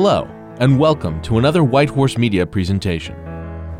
[0.00, 0.28] Hello,
[0.60, 3.16] and welcome to another White Horse Media presentation.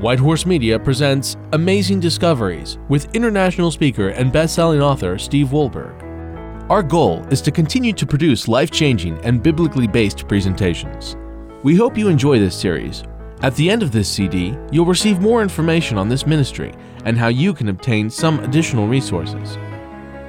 [0.00, 6.67] White Horse Media presents Amazing Discoveries with international speaker and best-selling author Steve Wohlberg.
[6.68, 11.16] Our goal is to continue to produce life-changing and biblically based presentations.
[11.62, 13.05] We hope you enjoy this series.
[13.43, 16.75] At the end of this CD, you'll receive more information on this ministry
[17.05, 19.57] and how you can obtain some additional resources.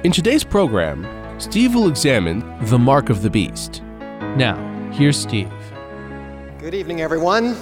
[0.04, 1.04] In today's program,
[1.40, 3.82] Steve will examine the mark of the beast.
[4.36, 4.54] Now,
[4.92, 5.50] here's Steve.
[6.60, 7.54] Good evening, everyone.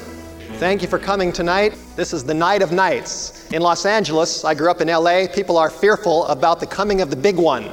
[0.54, 1.78] Thank you for coming tonight.
[1.94, 3.48] This is the night of nights.
[3.52, 7.08] In Los Angeles, I grew up in LA, people are fearful about the coming of
[7.08, 7.70] the big one.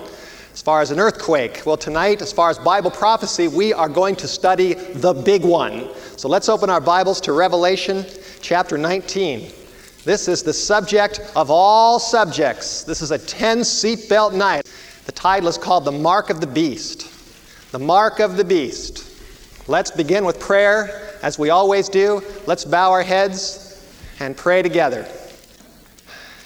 [0.53, 4.15] As far as an earthquake, well, tonight, as far as Bible prophecy, we are going
[4.17, 5.89] to study the big one.
[6.15, 8.05] So let's open our Bibles to Revelation
[8.41, 9.51] chapter 19.
[10.03, 12.83] This is the subject of all subjects.
[12.83, 14.61] This is a 10 seatbelt night.
[15.07, 17.11] The title is called The Mark of the Beast.
[17.71, 19.13] The Mark of the Beast.
[19.67, 22.21] Let's begin with prayer, as we always do.
[22.45, 23.83] Let's bow our heads
[24.19, 25.07] and pray together.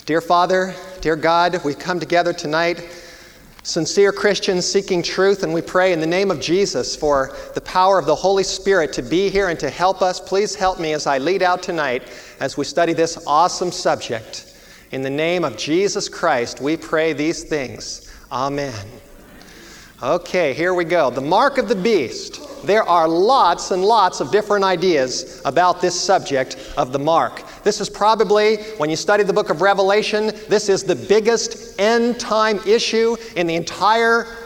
[0.06, 2.90] Dear Father, dear God, we've come together tonight
[3.62, 8.00] sincere Christians seeking truth, and we pray in the name of Jesus for the power
[8.00, 10.20] of the Holy Spirit to be here and to help us.
[10.20, 12.04] Please help me as I lead out tonight
[12.40, 14.56] as we study this awesome subject.
[14.92, 18.12] In the name of Jesus Christ, we pray these things.
[18.32, 18.99] Amen.
[20.02, 21.10] Okay, here we go.
[21.10, 22.66] The mark of the beast.
[22.66, 27.44] There are lots and lots of different ideas about this subject of the mark.
[27.64, 32.18] This is probably, when you study the book of Revelation, this is the biggest end
[32.18, 34.38] time issue in the entire,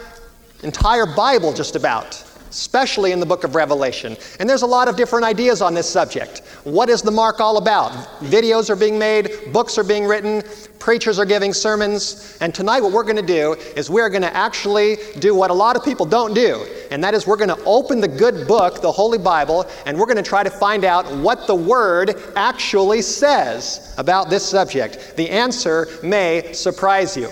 [0.64, 4.16] entire Bible, just about especially in the book of Revelation.
[4.38, 6.42] And there's a lot of different ideas on this subject.
[6.64, 7.92] What is the mark all about?
[8.20, 10.42] Videos are being made, books are being written,
[10.78, 12.38] preachers are giving sermons.
[12.40, 15.54] And tonight, what we're going to do is we're going to actually do what a
[15.54, 18.80] lot of people don't do, and that is we're going to open the good book,
[18.80, 23.02] the Holy Bible, and we're going to try to find out what the Word actually
[23.02, 25.18] says about this subject.
[25.18, 27.28] The answer may surprise you.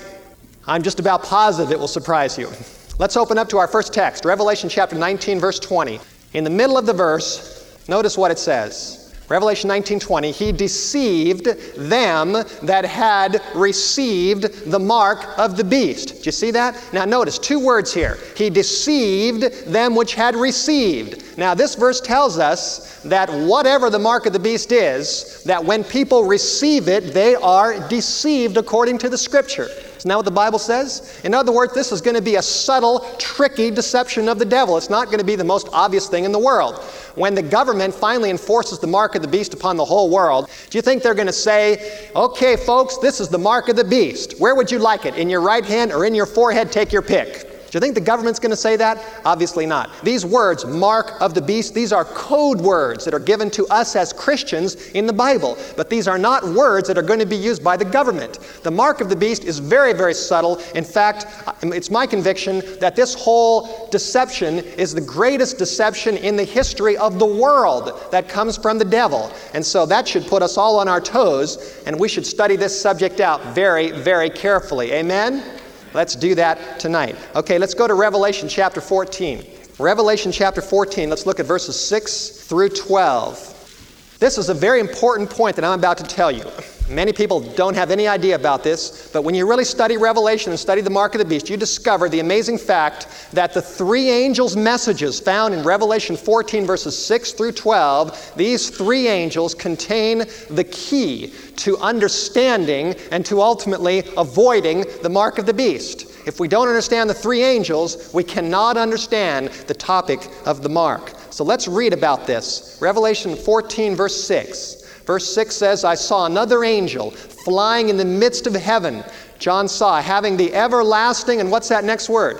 [0.66, 2.50] I'm just about positive it will surprise you.
[2.98, 6.00] Let's open up to our first text, Revelation chapter 19, verse 20.
[6.34, 9.01] In the middle of the verse, notice what it says.
[9.28, 11.46] Revelation 19:20, he deceived
[11.76, 16.08] them that had received the mark of the beast.
[16.08, 16.76] Do you see that?
[16.92, 18.18] Now notice two words here.
[18.36, 21.38] He deceived them which had received.
[21.38, 25.82] Now this verse tells us that whatever the mark of the beast is, that when
[25.82, 29.68] people receive it, they are deceived according to the scripture.
[30.02, 31.20] Isn't that what the Bible says?
[31.22, 34.76] In other words, this is going to be a subtle, tricky deception of the devil.
[34.76, 36.80] It's not going to be the most obvious thing in the world.
[37.14, 40.76] When the government finally enforces the mark of the beast upon the whole world, do
[40.76, 44.40] you think they're going to say, okay, folks, this is the mark of the beast?
[44.40, 45.14] Where would you like it?
[45.14, 46.72] In your right hand or in your forehead?
[46.72, 47.51] Take your pick.
[47.72, 49.02] Do you think the government's going to say that?
[49.24, 49.88] Obviously not.
[50.04, 53.96] These words, mark of the beast, these are code words that are given to us
[53.96, 55.56] as Christians in the Bible.
[55.74, 58.40] But these are not words that are going to be used by the government.
[58.62, 60.60] The mark of the beast is very, very subtle.
[60.74, 61.24] In fact,
[61.62, 67.18] it's my conviction that this whole deception is the greatest deception in the history of
[67.18, 69.32] the world that comes from the devil.
[69.54, 72.78] And so that should put us all on our toes, and we should study this
[72.78, 74.92] subject out very, very carefully.
[74.92, 75.61] Amen?
[75.94, 77.16] Let's do that tonight.
[77.34, 79.44] Okay, let's go to Revelation chapter 14.
[79.78, 84.16] Revelation chapter 14, let's look at verses 6 through 12.
[84.18, 86.44] This is a very important point that I'm about to tell you.
[86.88, 90.60] Many people don't have any idea about this, but when you really study Revelation and
[90.60, 94.56] study the mark of the beast, you discover the amazing fact that the three angels'
[94.56, 101.32] messages found in Revelation 14, verses 6 through 12, these three angels contain the key
[101.56, 106.12] to understanding and to ultimately avoiding the mark of the beast.
[106.26, 111.12] If we don't understand the three angels, we cannot understand the topic of the mark.
[111.30, 112.78] So let's read about this.
[112.80, 114.81] Revelation 14, verse 6.
[115.06, 119.04] Verse 6 says, I saw another angel flying in the midst of heaven.
[119.38, 122.38] John saw, having the everlasting, and what's that next word?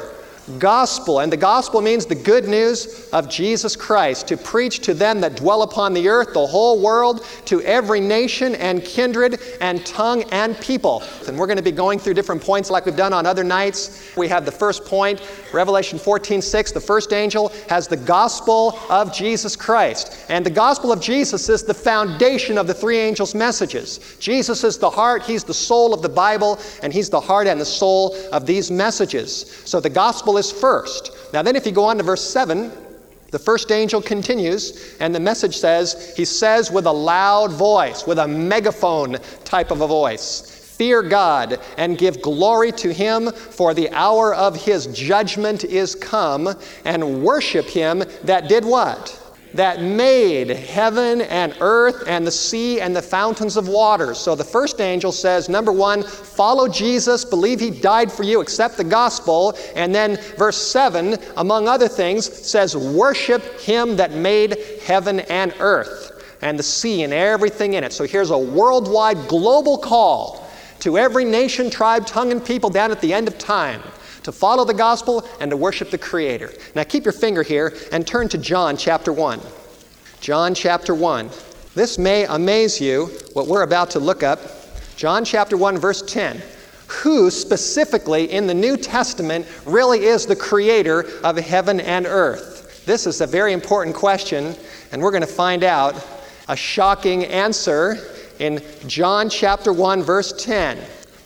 [0.59, 1.21] Gospel.
[1.21, 5.37] And the gospel means the good news of Jesus Christ to preach to them that
[5.37, 10.59] dwell upon the earth, the whole world, to every nation and kindred and tongue and
[10.59, 11.03] people.
[11.29, 14.13] And we're going to be going through different points like we've done on other nights.
[14.17, 15.21] We have the first point,
[15.53, 16.73] Revelation 14 6.
[16.73, 20.27] The first angel has the gospel of Jesus Christ.
[20.29, 24.17] And the gospel of Jesus is the foundation of the three angels' messages.
[24.19, 27.61] Jesus is the heart, He's the soul of the Bible, and He's the heart and
[27.61, 29.63] the soul of these messages.
[29.65, 31.33] So the gospel gospel is first.
[31.33, 32.71] Now, then, if you go on to verse 7,
[33.31, 38.19] the first angel continues, and the message says, He says with a loud voice, with
[38.19, 43.91] a megaphone type of a voice, Fear God and give glory to Him, for the
[43.91, 49.19] hour of His judgment is come, and worship Him that did what?
[49.55, 54.19] That made heaven and earth and the sea and the fountains of waters.
[54.19, 58.77] So the first angel says, number one, follow Jesus, believe he died for you, accept
[58.77, 59.57] the gospel.
[59.75, 66.11] And then verse 7, among other things, says, worship him that made heaven and earth
[66.41, 67.93] and the sea and everything in it.
[67.93, 70.49] So here's a worldwide global call
[70.81, 73.83] to every nation, tribe, tongue, and people down at the end of time
[74.25, 76.53] to follow the gospel and to worship the Creator.
[76.75, 79.41] Now keep your finger here and turn to John chapter 1.
[80.21, 81.31] John chapter 1.
[81.75, 84.41] This may amaze you, what we're about to look up.
[84.97, 86.41] John chapter 1, verse 10.
[86.87, 92.85] Who specifically in the New Testament really is the creator of heaven and earth?
[92.85, 94.55] This is a very important question,
[94.93, 95.95] and we're going to find out
[96.49, 97.97] a shocking answer
[98.39, 100.79] in John chapter 1, verse 10.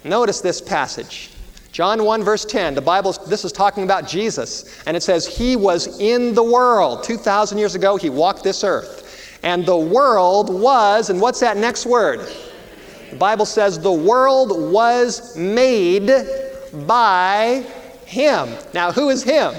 [0.05, 1.31] Notice this passage.
[1.77, 5.57] John 1, verse 10, the Bible, this is talking about Jesus, and it says, He
[5.57, 7.05] was in the world.
[7.05, 9.39] 2,000 years ago, He walked this earth.
[9.43, 12.27] And the world was, and what's that next word?
[13.11, 16.11] The Bible says, The world was made
[16.87, 17.67] by
[18.07, 18.57] Him.
[18.73, 19.53] Now, who is Him?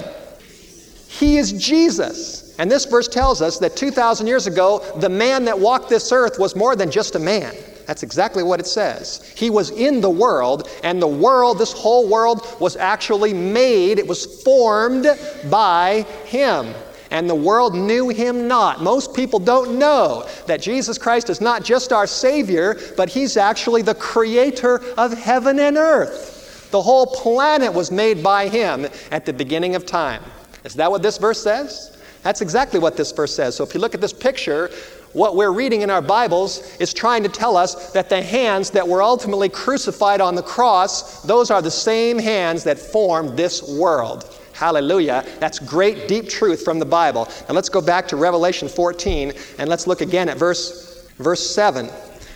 [1.08, 2.56] He is Jesus.
[2.58, 6.40] And this verse tells us that 2,000 years ago, the man that walked this earth
[6.40, 7.54] was more than just a man.
[7.88, 9.24] That's exactly what it says.
[9.36, 14.06] He was in the world, and the world, this whole world, was actually made, it
[14.06, 15.08] was formed
[15.50, 16.76] by Him.
[17.12, 18.84] And the world knew Him not.
[18.84, 23.84] Most people don't know that Jesus Christ is not just our Savior, but He's actually
[23.84, 26.70] the creator of heaven and earth.
[26.72, 30.22] The whole planet was made by Him at the beginning of time.
[30.66, 31.98] Is that what this verse says?
[32.24, 33.56] That's exactly what this verse says.
[33.56, 34.70] So if you look at this picture,
[35.18, 38.88] what we're reading in our Bibles is trying to tell us that the hands that
[38.88, 44.40] were ultimately crucified on the cross, those are the same hands that formed this world.
[44.54, 45.26] Hallelujah.
[45.40, 47.28] That's great, deep truth from the Bible.
[47.50, 51.90] Now let's go back to Revelation 14 and let's look again at verse, verse 7.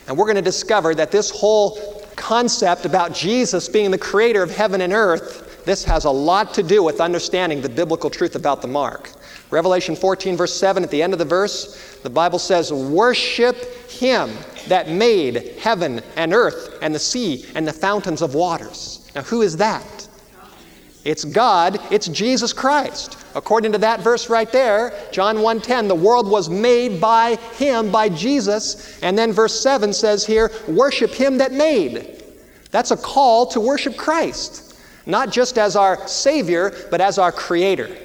[0.07, 4.49] And we're going to discover that this whole concept about Jesus being the creator of
[4.49, 8.61] heaven and earth, this has a lot to do with understanding the biblical truth about
[8.61, 9.11] the mark.
[9.49, 13.55] Revelation 14, verse 7, at the end of the verse, the Bible says, Worship
[13.89, 14.31] him
[14.67, 19.11] that made heaven and earth and the sea and the fountains of waters.
[19.13, 20.07] Now, who is that?
[21.03, 23.17] It's God, it's Jesus Christ.
[23.33, 28.09] According to that verse right there, John 1:10, the world was made by him, by
[28.09, 28.99] Jesus.
[29.01, 32.23] And then verse 7 says here, worship him that made.
[32.69, 34.70] That's a call to worship Christ,
[35.11, 37.95] not just as our Savior, but as our Creator.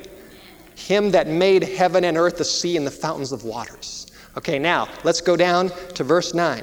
[0.75, 4.13] Him that made heaven and earth, the sea, and the fountains of waters.
[4.37, 6.63] Okay, now let's go down to verse 9.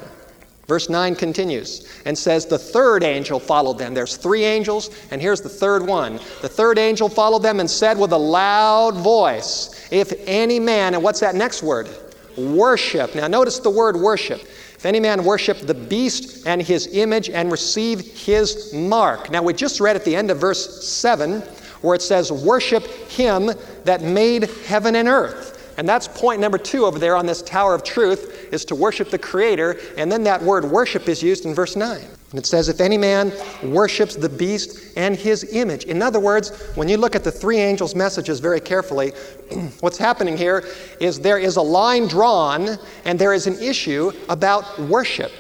[0.68, 3.94] Verse 9 continues and says, The third angel followed them.
[3.94, 6.13] There's three angels, and here's the third one.
[6.42, 11.04] The third angel followed them and said with a loud voice, If any man, and
[11.04, 11.90] what's that next word?
[12.38, 13.13] Worship.
[13.13, 14.42] Now notice the word worship.
[14.83, 19.31] If any man worship the beast and his image and receive his mark.
[19.31, 21.39] Now we just read at the end of verse 7
[21.80, 23.51] where it says, Worship him
[23.85, 25.74] that made heaven and earth.
[25.77, 29.09] And that's point number two over there on this tower of truth is to worship
[29.09, 29.80] the Creator.
[29.97, 32.01] And then that word worship is used in verse 9.
[32.33, 33.31] And it says, If any man
[33.62, 35.85] worships the beast and his image.
[35.85, 39.12] In other words, when you look at the three angels' messages very carefully,
[39.81, 40.66] what's happening here
[40.99, 45.31] is there is a line drawn and there is an issue about worship.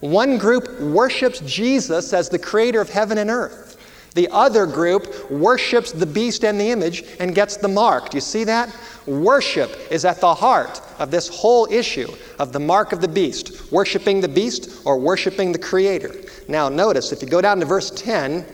[0.00, 3.61] One group worships Jesus as the creator of heaven and earth.
[4.14, 8.10] The other group worships the beast and the image and gets the mark.
[8.10, 8.74] Do you see that?
[9.06, 13.72] Worship is at the heart of this whole issue of the mark of the beast,
[13.72, 16.14] worshiping the beast or worshiping the creator.
[16.48, 18.46] Now, notice if you go down to verse 10,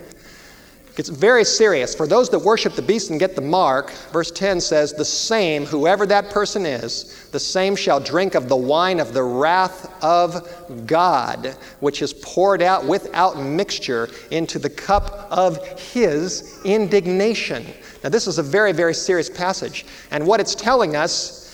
[0.99, 1.95] it's very serious.
[1.95, 5.65] For those that worship the beast and get the mark, verse 10 says, The same,
[5.65, 10.87] whoever that person is, the same shall drink of the wine of the wrath of
[10.87, 17.65] God, which is poured out without mixture into the cup of his indignation.
[18.03, 19.87] Now, this is a very, very serious passage.
[20.11, 21.48] And what it's telling us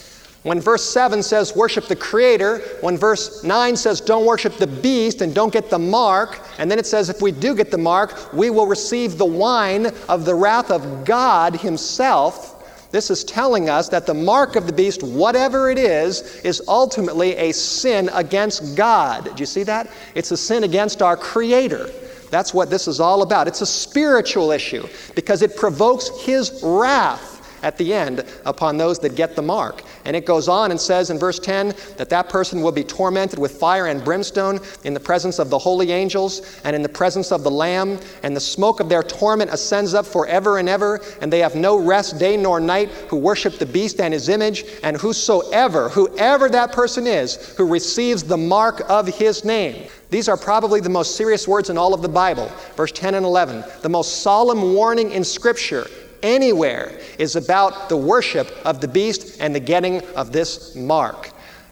[0.45, 5.23] when verse 7 says worship the Creator, when verse 9 says don't worship the beast
[5.23, 8.33] and don't get the mark, and then it says if we do get the mark,
[8.35, 12.91] we will receive the wine of the wrath of God Himself.
[12.93, 17.35] This is telling us that the mark of the beast, whatever it is, is ultimately
[17.37, 19.25] a sin against God.
[19.25, 19.91] Do you see that?
[20.15, 21.91] It's a sin against our Creator.
[22.29, 23.49] That's what this is all about.
[23.49, 27.34] It's a spiritual issue because it provokes His wrath
[27.65, 29.83] at the end upon those that get the mark.
[30.05, 33.39] And it goes on and says in verse 10 that that person will be tormented
[33.39, 37.33] with fire and brimstone in the presence of the holy angels and in the presence
[37.33, 37.99] of the Lamb.
[38.23, 41.01] And the smoke of their torment ascends up forever and ever.
[41.21, 44.65] And they have no rest day nor night who worship the beast and his image.
[44.83, 49.89] And whosoever, whoever that person is, who receives the mark of his name.
[50.11, 52.53] These are probably the most serious words in all of the Bible.
[52.77, 53.65] Verse 10 and 11.
[53.81, 55.87] The most solemn warning in Scripture
[56.25, 61.31] anywhere is about the worship of the beast and the getting of this mark.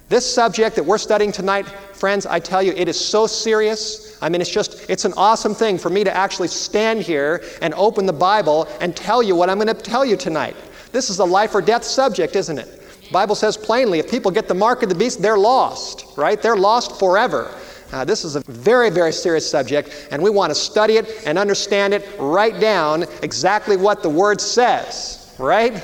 [0.09, 4.18] This subject that we're studying tonight, friends, I tell you, it is so serious.
[4.21, 7.73] I mean, it's just, it's an awesome thing for me to actually stand here and
[7.75, 10.54] open the Bible and tell you what I'm going to tell you tonight.
[10.92, 12.82] This is a life or death subject, isn't it?
[13.06, 16.40] The Bible says plainly if people get the mark of the beast, they're lost, right?
[16.40, 17.50] They're lost forever.
[17.93, 21.39] Uh, this is a very, very serious subject, and we want to study it and
[21.39, 25.83] understand it, write down exactly what the Word says, right?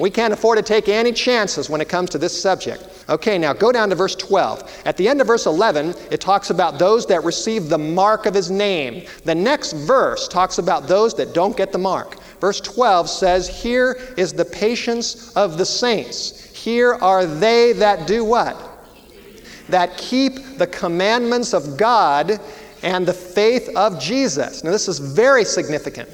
[0.00, 3.04] We can't afford to take any chances when it comes to this subject.
[3.10, 4.82] Okay, now go down to verse 12.
[4.86, 8.32] At the end of verse 11, it talks about those that receive the mark of
[8.32, 9.06] his name.
[9.24, 12.18] The next verse talks about those that don't get the mark.
[12.40, 16.46] Verse 12 says, Here is the patience of the saints.
[16.56, 18.56] Here are they that do what?
[19.70, 22.40] That keep the commandments of God
[22.82, 24.64] and the faith of Jesus.
[24.64, 26.08] Now, this is very significant.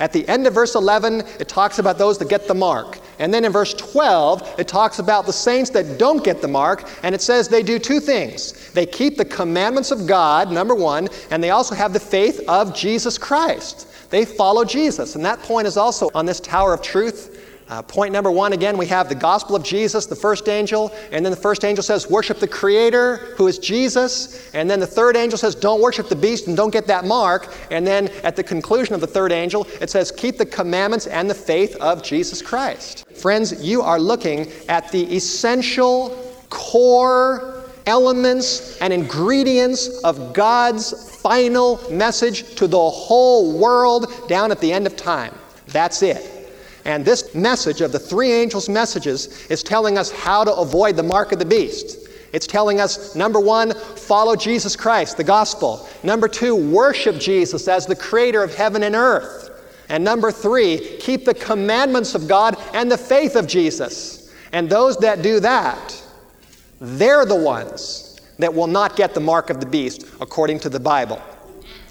[0.00, 2.98] At the end of verse 11, it talks about those that get the mark.
[3.18, 6.88] And then in verse 12, it talks about the saints that don't get the mark,
[7.02, 8.70] and it says they do two things.
[8.72, 12.74] They keep the commandments of God, number one, and they also have the faith of
[12.74, 13.88] Jesus Christ.
[14.08, 15.16] They follow Jesus.
[15.16, 17.39] And that point is also on this tower of truth.
[17.70, 21.24] Uh, point number one again, we have the gospel of Jesus, the first angel, and
[21.24, 24.52] then the first angel says, Worship the Creator, who is Jesus.
[24.54, 27.54] And then the third angel says, Don't worship the beast and don't get that mark.
[27.70, 31.30] And then at the conclusion of the third angel, it says, Keep the commandments and
[31.30, 33.08] the faith of Jesus Christ.
[33.14, 36.08] Friends, you are looking at the essential
[36.50, 44.72] core elements and ingredients of God's final message to the whole world down at the
[44.72, 45.32] end of time.
[45.68, 46.39] That's it.
[46.84, 51.02] And this message of the three angels' messages is telling us how to avoid the
[51.02, 52.08] mark of the beast.
[52.32, 55.88] It's telling us number one, follow Jesus Christ, the gospel.
[56.02, 59.48] Number two, worship Jesus as the creator of heaven and earth.
[59.88, 64.32] And number three, keep the commandments of God and the faith of Jesus.
[64.52, 66.02] And those that do that,
[66.80, 70.80] they're the ones that will not get the mark of the beast according to the
[70.80, 71.20] Bible.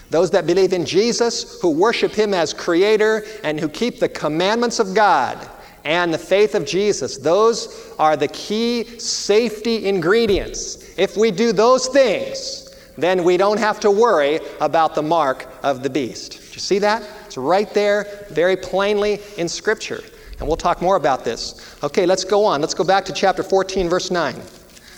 [0.10, 4.80] Those that believe in Jesus, who worship Him as Creator, and who keep the commandments
[4.80, 5.38] of God
[5.86, 10.98] and the faith of Jesus, those are the key safety ingredients.
[10.98, 15.84] If we do those things, then we don't have to worry about the mark of
[15.84, 16.32] the beast.
[16.32, 17.04] Do you see that?
[17.26, 20.04] It's right there, very plainly in Scripture.
[20.40, 21.78] And we'll talk more about this.
[21.84, 22.62] Okay, let's go on.
[22.62, 24.36] Let's go back to chapter 14, verse 9.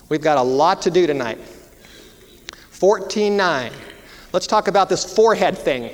[0.10, 1.40] We've got a lot to do tonight.
[2.70, 3.72] 14 9.
[4.34, 5.92] Let's talk about this forehead thing.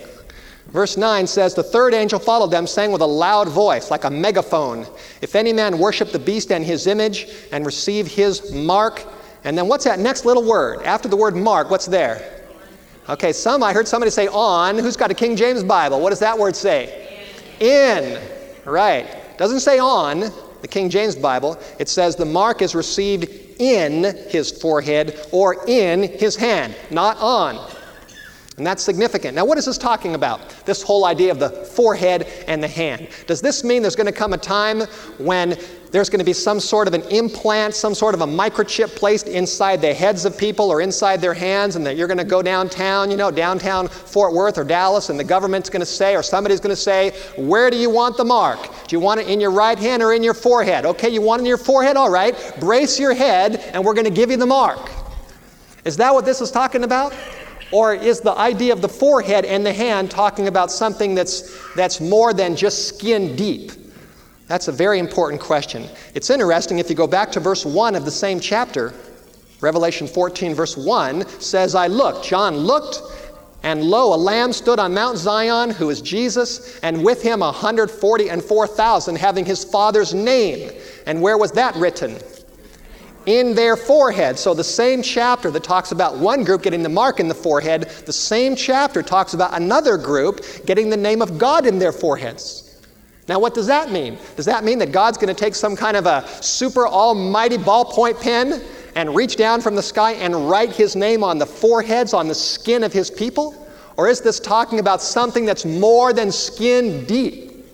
[0.67, 4.09] Verse 9 says, The third angel followed them, saying with a loud voice, like a
[4.09, 4.85] megaphone,
[5.21, 9.03] If any man worship the beast and his image and receive his mark.
[9.43, 10.83] And then what's that next little word?
[10.83, 12.43] After the word mark, what's there?
[13.09, 14.77] Okay, some, I heard somebody say on.
[14.77, 16.01] Who's got a King James Bible?
[16.01, 17.25] What does that word say?
[17.59, 18.21] In.
[18.65, 19.07] Right.
[19.37, 20.25] Doesn't say on,
[20.61, 21.57] the King James Bible.
[21.79, 23.29] It says the mark is received
[23.59, 27.71] in his forehead or in his hand, not on.
[28.57, 29.35] And that's significant.
[29.35, 30.49] Now, what is this talking about?
[30.65, 33.07] This whole idea of the forehead and the hand.
[33.27, 34.81] Does this mean there's going to come a time
[35.19, 35.59] when
[35.91, 39.27] there's going to be some sort of an implant, some sort of a microchip placed
[39.27, 42.41] inside the heads of people or inside their hands, and that you're going to go
[42.41, 46.23] downtown, you know, downtown Fort Worth or Dallas, and the government's going to say, or
[46.23, 48.59] somebody's going to say, Where do you want the mark?
[48.87, 50.83] Do you want it in your right hand or in your forehead?
[50.83, 51.95] Okay, you want it in your forehead?
[51.95, 52.35] All right.
[52.59, 54.89] Brace your head, and we're going to give you the mark.
[55.85, 57.13] Is that what this is talking about?
[57.71, 61.99] Or is the idea of the forehead and the hand talking about something that's, that's
[61.99, 63.71] more than just skin deep?
[64.47, 65.85] That's a very important question.
[66.13, 68.93] It's interesting if you go back to verse 1 of the same chapter,
[69.59, 72.25] Revelation 14, verse 1 says, I looked.
[72.25, 73.01] John looked,
[73.63, 77.51] and lo, a lamb stood on Mount Zion, who is Jesus, and with him a
[77.51, 80.71] 140 and 4,000, having his father's name.
[81.05, 82.17] And where was that written?
[83.27, 84.39] In their forehead.
[84.39, 87.83] So, the same chapter that talks about one group getting the mark in the forehead,
[88.05, 92.63] the same chapter talks about another group getting the name of God in their foreheads.
[93.27, 94.17] Now, what does that mean?
[94.37, 98.21] Does that mean that God's going to take some kind of a super almighty ballpoint
[98.21, 98.63] pen
[98.95, 102.35] and reach down from the sky and write his name on the foreheads, on the
[102.35, 103.67] skin of his people?
[103.97, 107.65] Or is this talking about something that's more than skin deep?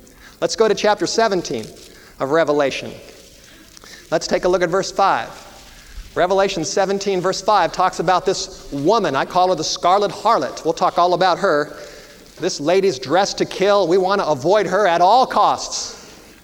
[0.42, 1.66] Let's go to chapter 17
[2.20, 2.92] of Revelation.
[4.14, 6.12] Let's take a look at verse 5.
[6.14, 9.16] Revelation 17, verse 5, talks about this woman.
[9.16, 10.64] I call her the scarlet harlot.
[10.64, 11.76] We'll talk all about her.
[12.40, 13.88] This lady's dressed to kill.
[13.88, 16.00] We want to avoid her at all costs.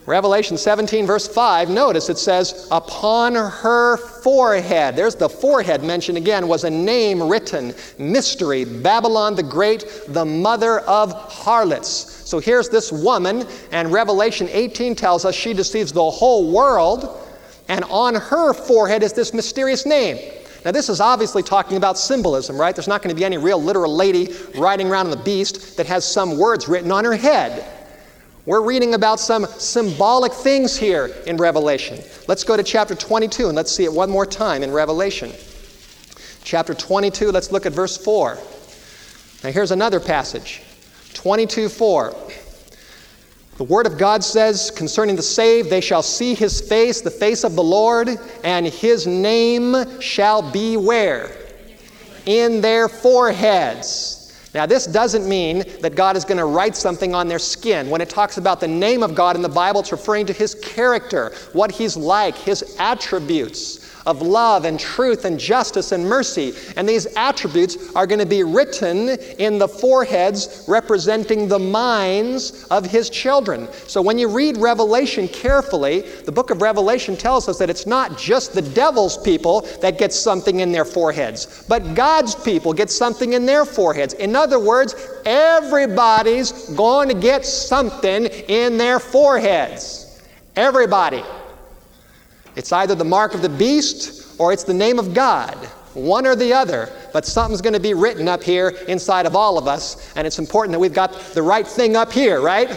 [0.08, 6.48] Revelation 17, verse 5, notice it says, Upon her forehead, there's the forehead mentioned again,
[6.48, 11.88] was a name written Mystery, Babylon the Great, the mother of harlots.
[12.28, 17.28] So here's this woman, and Revelation 18 tells us she deceives the whole world,
[17.70, 20.18] and on her forehead is this mysterious name.
[20.66, 22.76] Now, this is obviously talking about symbolism, right?
[22.76, 25.86] There's not going to be any real literal lady riding around on the beast that
[25.86, 27.66] has some words written on her head.
[28.46, 32.04] We're reading about some symbolic things here in Revelation.
[32.28, 35.32] Let's go to chapter 22 and let's see it one more time in Revelation.
[36.44, 38.38] Chapter 22, let's look at verse 4.
[39.44, 40.62] Now here's another passage
[41.14, 42.16] 22 4.
[43.60, 47.44] The Word of God says concerning the saved, they shall see His face, the face
[47.44, 48.10] of the Lord,
[48.46, 51.30] and His name shall be where?
[52.26, 54.34] In their foreheads.
[54.54, 57.90] Now, this doesn't mean that God is going to write something on their skin.
[57.90, 60.56] When it talks about the name of God in the Bible, it's referring to His
[60.56, 63.79] character, what He's like, His attributes
[64.10, 66.54] of love and truth and justice and mercy.
[66.76, 72.86] And these attributes are going to be written in the foreheads representing the minds of
[72.86, 73.68] his children.
[73.86, 78.18] So when you read Revelation carefully, the book of Revelation tells us that it's not
[78.18, 83.34] just the devil's people that get something in their foreheads, but God's people get something
[83.34, 84.16] in their foreheads.
[84.16, 90.20] In other words, everybody's going to get something in their foreheads.
[90.56, 91.24] Everybody.
[92.56, 95.56] It's either the mark of the beast or it's the name of God,
[95.94, 96.92] one or the other.
[97.14, 100.40] But something's going to be written up here inside of all of us, and it's
[100.40, 102.70] important that we've got the right thing up here, right?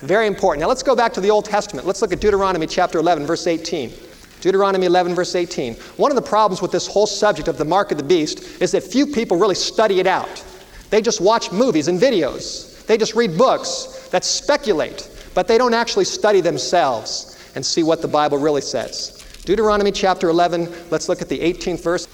[0.00, 0.60] Very important.
[0.60, 1.86] Now let's go back to the Old Testament.
[1.86, 3.92] Let's look at Deuteronomy chapter 11, verse 18.
[4.40, 5.74] Deuteronomy 11, verse 18.
[5.96, 8.72] One of the problems with this whole subject of the mark of the beast is
[8.72, 10.44] that few people really study it out.
[10.90, 15.74] They just watch movies and videos, they just read books that speculate, but they don't
[15.74, 19.24] actually study themselves and see what the Bible really says.
[19.44, 22.06] Deuteronomy chapter 11, let's look at the 18th verse.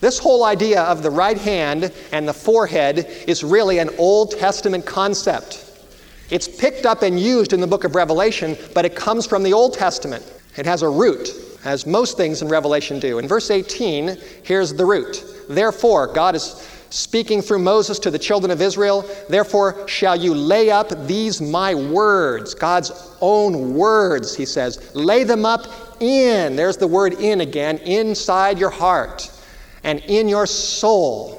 [0.00, 4.84] This whole idea of the right hand and the forehead is really an Old Testament
[4.84, 5.64] concept.
[6.30, 9.52] It's picked up and used in the book of Revelation, but it comes from the
[9.52, 10.24] Old Testament.
[10.56, 11.30] It has a root,
[11.64, 13.18] as most things in Revelation do.
[13.18, 15.24] In verse 18, here's the root.
[15.48, 20.70] Therefore, God is speaking through Moses to the children of Israel, therefore shall you lay
[20.70, 24.94] up these my words, God's own words, he says.
[24.94, 25.66] Lay them up
[26.00, 29.30] in, there's the word in again, inside your heart
[29.84, 31.34] and in your soul.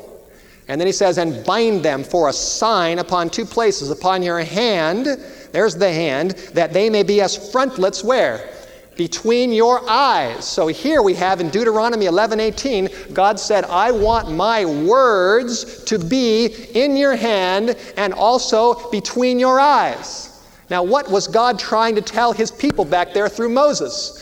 [0.67, 4.39] And then he says, and bind them for a sign upon two places, upon your
[4.39, 5.07] hand,
[5.51, 8.53] there's the hand, that they may be as frontlets where?
[8.99, 10.43] Between your eyes.
[10.43, 16.47] So here we have in Deuteronomy 11:18, God said, "I want my words to be
[16.73, 20.31] in your hand and also between your eyes."
[20.69, 24.19] Now, what was God trying to tell his people back there through Moses?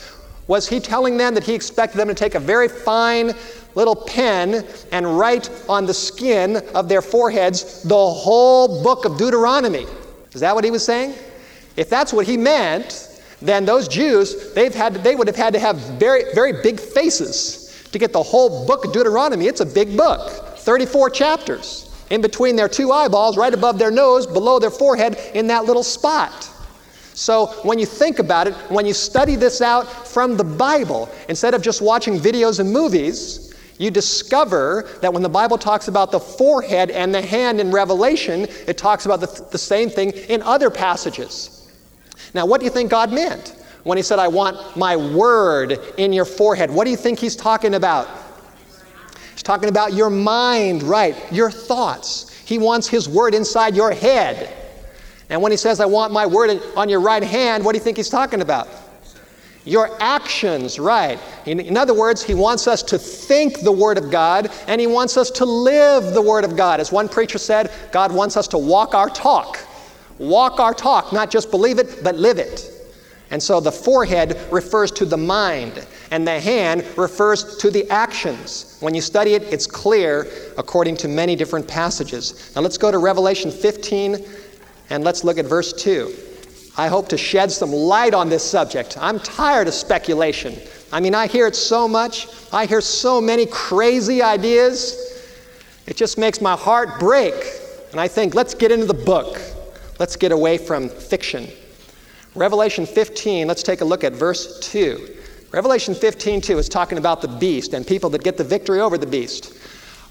[0.47, 3.33] Was he telling them that he expected them to take a very fine
[3.73, 9.87] little pen and write on the skin of their foreheads the whole book of Deuteronomy?
[10.33, 11.15] Is that what he was saying?
[11.75, 13.06] If that's what he meant,
[13.41, 17.87] then those Jews, they've had they would have had to have very, very big faces
[17.91, 19.47] to get the whole book of Deuteronomy.
[19.47, 21.83] It's a big book, 34 chapters.
[22.09, 25.83] In between their two eyeballs, right above their nose, below their forehead, in that little
[25.83, 26.49] spot.
[27.13, 31.53] So when you think about it, when you study this out from the Bible, instead
[31.53, 36.19] of just watching videos and movies, you discover that when the Bible talks about the
[36.19, 40.69] forehead and the hand in Revelation, it talks about the, the same thing in other
[40.69, 41.56] passages.
[42.33, 46.13] Now, what do you think God meant when He said, I want my word in
[46.13, 46.69] your forehead?
[46.69, 48.07] What do you think He's talking about?
[49.33, 51.15] He's talking about your mind, right?
[51.31, 52.31] Your thoughts.
[52.45, 54.53] He wants His word inside your head.
[55.29, 57.83] And when He says, I want my word on your right hand, what do you
[57.83, 58.67] think He's talking about?
[59.67, 61.19] Your actions, right.
[61.45, 64.87] In, in, other words, he wants us to think the Word of God and he
[64.87, 66.79] wants us to live the Word of God.
[66.79, 69.59] As one preacher said, God wants us to walk our talk.
[70.19, 72.71] Walk our talk, not just believe it, but live it.
[73.29, 78.77] And so the forehead refers to the mind, and the hand refers to the actions.
[78.79, 80.27] When you study it, it's clear
[80.57, 82.53] according to many different passages.
[82.55, 84.25] Now let's go to Revelation 15
[84.89, 86.15] and let's look at verse 2.
[86.77, 88.97] I hope to shed some light on this subject.
[89.01, 90.55] I'm tired of speculation.
[90.93, 95.03] I mean, I hear it so much, I hear so many crazy ideas.
[95.85, 97.33] It just makes my heart break.
[97.91, 99.41] And I think, let's get into the book.
[99.99, 101.47] Let's get away from fiction.
[102.35, 105.15] Revelation 15, let's take a look at verse 2.
[105.51, 108.97] Revelation 15 2 is talking about the beast and people that get the victory over
[108.97, 109.53] the beast.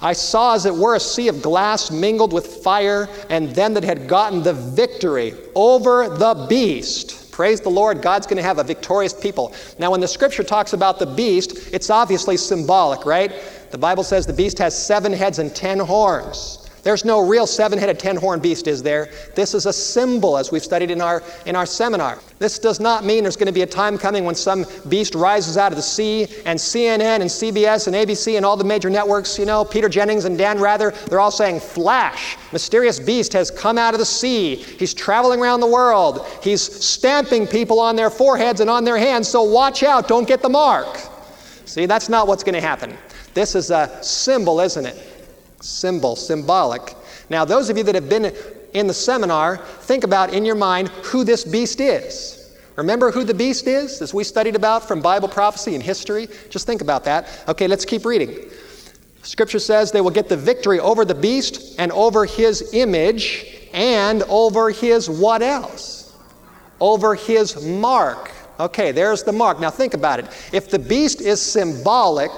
[0.01, 3.85] I saw, as it were, a sea of glass mingled with fire, and them that
[3.85, 7.33] had gotten the victory over the beast.
[7.33, 9.55] Praise the Lord, God's going to have a victorious people.
[9.79, 13.33] Now, when the scripture talks about the beast, it's obviously symbolic, right?
[13.71, 16.66] The Bible says the beast has seven heads and ten horns.
[16.87, 19.09] There's no real seven headed, ten horned beast, is there?
[19.35, 22.21] This is a symbol, as we've studied in our, in our seminar.
[22.39, 25.57] This does not mean there's going to be a time coming when some beast rises
[25.57, 29.37] out of the sea, and CNN and CBS and ABC and all the major networks,
[29.37, 33.79] you know, Peter Jennings and Dan Rather, they're all saying, Flash, mysterious beast has come
[33.79, 34.55] out of the sea.
[34.55, 36.25] He's traveling around the world.
[36.41, 40.41] He's stamping people on their foreheads and on their hands, so watch out, don't get
[40.41, 41.01] the mark.
[41.65, 42.97] See, that's not what's going to happen.
[43.35, 45.16] This is a symbol, isn't it?
[45.61, 46.95] Symbol, symbolic.
[47.31, 48.35] Now, those of you that have been
[48.75, 52.55] in the seminar, think about in your mind who this beast is.
[52.77, 56.29] Remember who the beast is, as we studied about from Bible prophecy and history?
[56.51, 57.45] Just think about that.
[57.49, 58.51] Okay, let's keep reading.
[59.23, 64.23] Scripture says they will get the victory over the beast and over his image and
[64.25, 66.15] over his what else?
[66.81, 68.31] Over his mark.
[68.61, 69.59] Okay, there's the mark.
[69.59, 70.27] Now think about it.
[70.53, 72.31] If the beast is symbolic,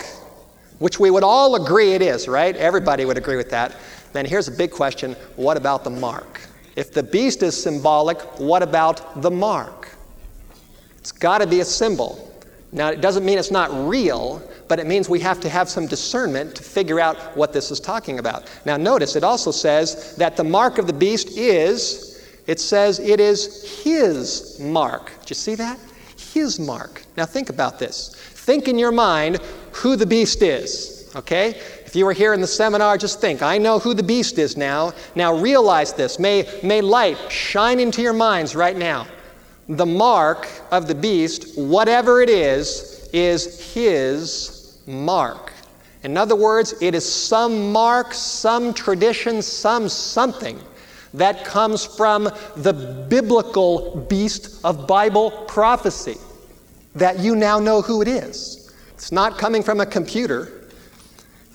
[0.78, 2.56] which we would all agree it is, right?
[2.56, 3.74] Everybody would agree with that.
[4.12, 6.40] Then here's a big question what about the mark?
[6.76, 9.96] If the beast is symbolic, what about the mark?
[10.98, 12.24] It's got to be a symbol.
[12.70, 15.86] Now, it doesn't mean it's not real, but it means we have to have some
[15.86, 18.48] discernment to figure out what this is talking about.
[18.66, 23.20] Now, notice it also says that the mark of the beast is, it says it
[23.20, 25.06] is his mark.
[25.06, 25.78] Do you see that?
[26.34, 27.02] His mark.
[27.16, 28.14] Now, think about this.
[28.14, 29.38] Think in your mind
[29.78, 31.50] who the beast is, okay?
[31.86, 34.56] If you were here in the seminar, just think, I know who the beast is
[34.56, 34.92] now.
[35.14, 36.18] Now realize this.
[36.18, 39.06] May, may light shine into your minds right now.
[39.68, 45.52] The mark of the beast, whatever it is, is his mark.
[46.02, 50.60] In other words, it is some mark, some tradition, some something
[51.14, 56.16] that comes from the biblical beast of Bible prophecy
[56.94, 58.57] that you now know who it is.
[58.98, 60.64] It's not coming from a computer,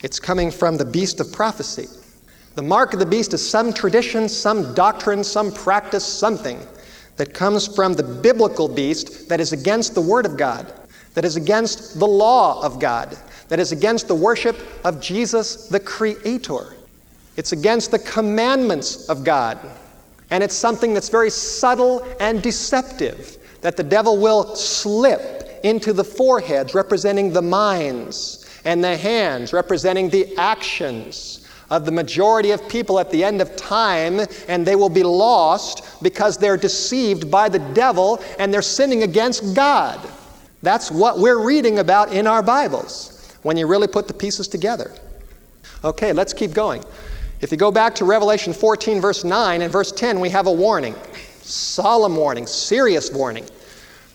[0.02, 1.88] it's coming from the beast of prophecy.
[2.56, 6.58] The mark of the beast is some tradition, some doctrine, some practice, something
[7.18, 10.72] that comes from the biblical beast that is against the Word of God,
[11.16, 13.18] that is against the law of God,
[13.50, 16.78] that is against the worship of Jesus the Creator.
[17.36, 19.60] It's against the commandments of God.
[20.30, 26.04] And it's something that's very subtle and deceptive that the devil will slip into the
[26.04, 33.00] foreheads representing the minds, and the hands representing the actions of the majority of people
[33.00, 37.60] at the end of time, and they will be lost because they're deceived by the
[37.74, 40.00] devil and they're sinning against God.
[40.62, 44.94] That's what we're reading about in our Bibles when you really put the pieces together.
[45.84, 46.84] Okay, let's keep going.
[47.42, 50.52] If you go back to Revelation 14, verse 9 and verse 10, we have a
[50.52, 50.96] warning
[51.44, 53.46] solemn warning, serious warning.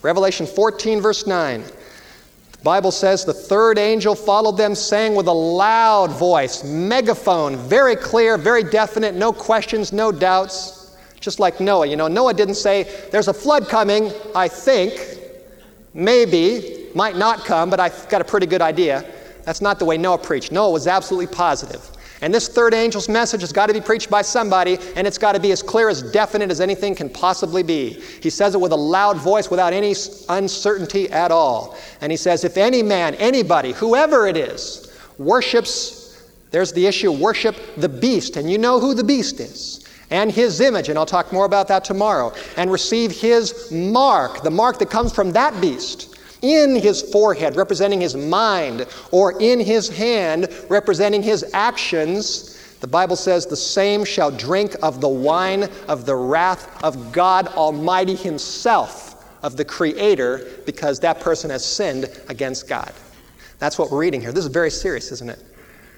[0.01, 1.61] Revelation 14, verse 9.
[1.61, 7.95] The Bible says the third angel followed them, saying with a loud voice, megaphone, very
[7.95, 10.95] clear, very definite, no questions, no doubts.
[11.19, 11.85] Just like Noah.
[11.85, 14.93] You know, Noah didn't say, There's a flood coming, I think,
[15.93, 19.05] maybe, might not come, but I've got a pretty good idea.
[19.43, 20.51] That's not the way Noah preached.
[20.51, 21.89] Noah was absolutely positive.
[22.21, 25.33] And this third angel's message has got to be preached by somebody, and it's got
[25.33, 27.91] to be as clear, as definite as anything can possibly be.
[28.21, 29.95] He says it with a loud voice without any
[30.27, 31.77] uncertainty at all.
[32.01, 37.55] And he says, If any man, anybody, whoever it is, worships, there's the issue, worship
[37.77, 41.31] the beast, and you know who the beast is, and his image, and I'll talk
[41.31, 46.08] more about that tomorrow, and receive his mark, the mark that comes from that beast
[46.41, 53.15] in his forehead, representing his mind, or in his hand, representing his actions, the Bible
[53.15, 59.25] says, the same shall drink of the wine of the wrath of God Almighty Himself,
[59.43, 62.93] of the Creator, because that person has sinned against God.
[63.57, 64.31] That's what we're reading here.
[64.31, 65.43] This is very serious, isn't it?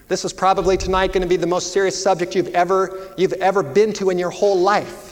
[0.08, 3.62] This is probably tonight going to be the most serious subject you've ever, you've ever
[3.62, 5.11] been to in your whole life.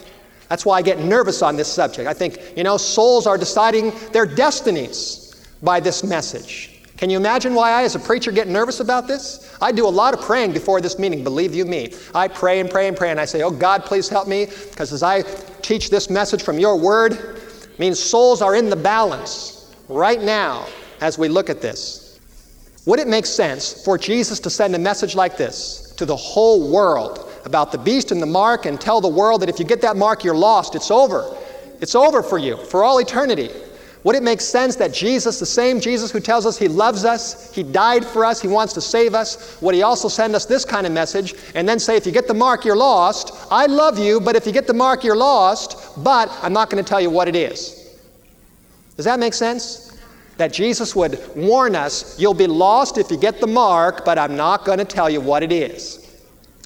[0.50, 2.08] That's why I get nervous on this subject.
[2.08, 6.82] I think, you know, souls are deciding their destinies by this message.
[6.98, 9.58] Can you imagine why I, as a preacher, get nervous about this?
[9.62, 11.94] I do a lot of praying before this meeting, believe you me.
[12.14, 14.92] I pray and pray and pray, and I say, Oh God, please help me, because
[14.92, 15.22] as I
[15.62, 17.40] teach this message from your word,
[17.78, 20.68] means souls are in the balance right now
[21.00, 22.20] as we look at this.
[22.86, 26.72] Would it make sense for Jesus to send a message like this to the whole
[26.72, 27.29] world?
[27.46, 29.98] About the beast and the mark and tell the world that if you get that
[29.98, 30.76] mark, you're lost.
[30.76, 31.36] It's over.
[31.82, 33.50] It's over for you for all eternity.
[34.06, 37.54] Would it make sense that Jesus, the same Jesus who tells us he loves us,
[37.54, 40.64] he died for us, he wants to save us, would he also send us this
[40.64, 43.34] kind of message and then say, if you get the mark, you're lost?
[43.52, 46.82] I love you, but if you get the mark, you're lost, but I'm not going
[46.82, 47.98] to tell you what it is.
[48.96, 49.98] Does that make sense?
[50.38, 54.38] That Jesus would warn us, you'll be lost if you get the mark, but I'm
[54.38, 56.09] not going to tell you what it is.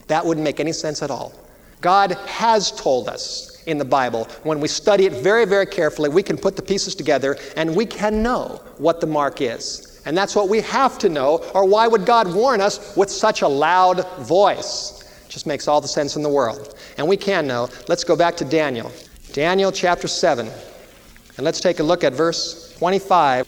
[0.07, 1.33] That wouldn't make any sense at all.
[1.81, 4.25] God has told us in the Bible.
[4.43, 7.85] When we study it very, very carefully, we can put the pieces together and we
[7.85, 10.01] can know what the mark is.
[10.05, 13.41] And that's what we have to know, or why would God warn us with such
[13.41, 15.03] a loud voice?
[15.29, 16.75] Just makes all the sense in the world.
[16.97, 17.69] And we can know.
[17.87, 18.91] Let's go back to Daniel.
[19.31, 20.47] Daniel chapter 7.
[21.37, 23.47] And let's take a look at verse 25.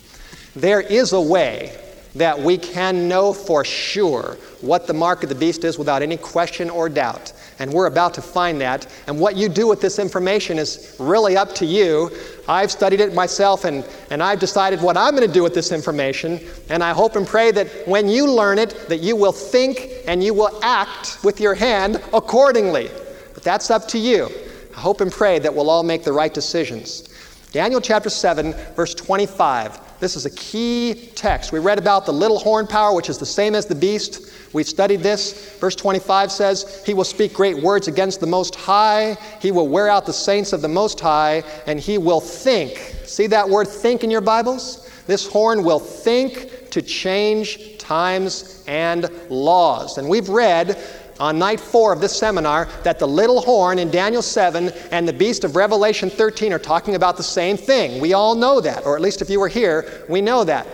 [0.56, 1.78] There is a way
[2.16, 6.18] that we can know for sure what the mark of the beast is without any
[6.18, 7.34] question or doubt.
[7.60, 8.88] And we're about to find that.
[9.08, 12.12] And what you do with this information is really up to you.
[12.48, 15.72] I've studied it myself and, and I've decided what I'm going to do with this
[15.72, 16.40] information.
[16.70, 20.24] And I hope and pray that when you learn it, that you will think and
[20.24, 22.90] you will act with your hand accordingly.
[23.34, 24.30] But that's up to you.
[24.76, 27.10] I hope and pray that we'll all make the right decisions.
[27.52, 29.80] Daniel chapter 7, verse 25.
[30.06, 31.52] This is a key text.
[31.52, 34.32] We read about the little horn power, which is the same as the beast.
[34.54, 35.58] We've studied this.
[35.58, 39.18] Verse 25 says, He will speak great words against the Most High.
[39.42, 42.78] He will wear out the saints of the Most High, and He will think.
[43.06, 44.88] See that word think in your Bibles?
[45.08, 49.98] This horn will think to change times and laws.
[49.98, 50.78] And we've read
[51.20, 55.14] on night four of this seminar that the little horn in Daniel 7 and the
[55.14, 58.02] beast of Revelation 13 are talking about the same thing.
[58.02, 60.68] We all know that, or at least if you were here, we know that.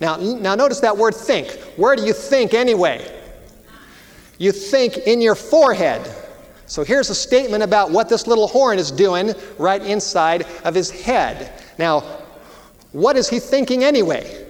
[0.00, 1.50] Now, now notice that word think.
[1.76, 3.20] Where do you think anyway?
[4.38, 6.10] You think in your forehead.
[6.66, 10.90] So here's a statement about what this little horn is doing right inside of his
[10.90, 11.52] head.
[11.78, 12.00] Now,
[12.92, 14.46] what is he thinking anyway?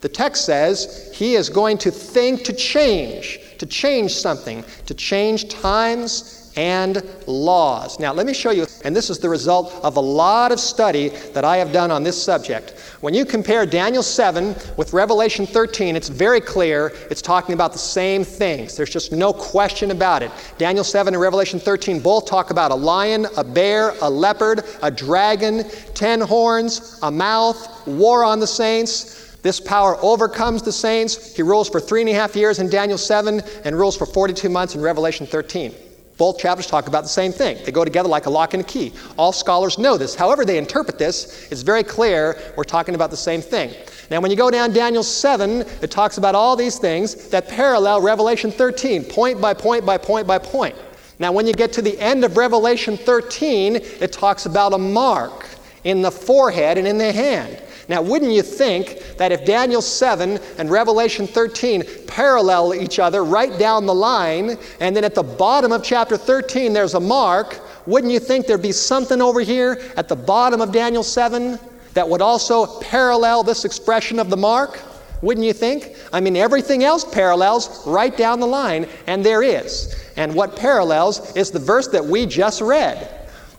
[0.00, 5.48] The text says he is going to think to change, to change something, to change
[5.48, 8.00] times and laws.
[8.00, 11.10] Now, let me show you, and this is the result of a lot of study
[11.34, 12.70] that I have done on this subject.
[13.02, 17.78] When you compare Daniel 7 with Revelation 13, it's very clear it's talking about the
[17.78, 18.74] same things.
[18.74, 20.30] There's just no question about it.
[20.56, 24.90] Daniel 7 and Revelation 13 both talk about a lion, a bear, a leopard, a
[24.90, 25.64] dragon,
[25.94, 29.25] ten horns, a mouth, war on the saints.
[29.46, 31.36] This power overcomes the saints.
[31.36, 34.48] He rules for three and a half years in Daniel 7 and rules for 42
[34.48, 35.72] months in Revelation 13.
[36.18, 37.56] Both chapters talk about the same thing.
[37.64, 38.92] They go together like a lock and a key.
[39.16, 40.16] All scholars know this.
[40.16, 43.72] However, they interpret this, it's very clear we're talking about the same thing.
[44.10, 48.00] Now, when you go down Daniel 7, it talks about all these things that parallel
[48.00, 50.74] Revelation 13, point by point by point by point.
[51.20, 55.46] Now, when you get to the end of Revelation 13, it talks about a mark
[55.84, 57.62] in the forehead and in the hand.
[57.88, 63.56] Now, wouldn't you think that if Daniel 7 and Revelation 13 parallel each other right
[63.58, 68.12] down the line, and then at the bottom of chapter 13 there's a mark, wouldn't
[68.12, 71.58] you think there'd be something over here at the bottom of Daniel 7
[71.94, 74.80] that would also parallel this expression of the mark?
[75.22, 75.94] Wouldn't you think?
[76.12, 79.94] I mean, everything else parallels right down the line, and there is.
[80.16, 83.08] And what parallels is the verse that we just read.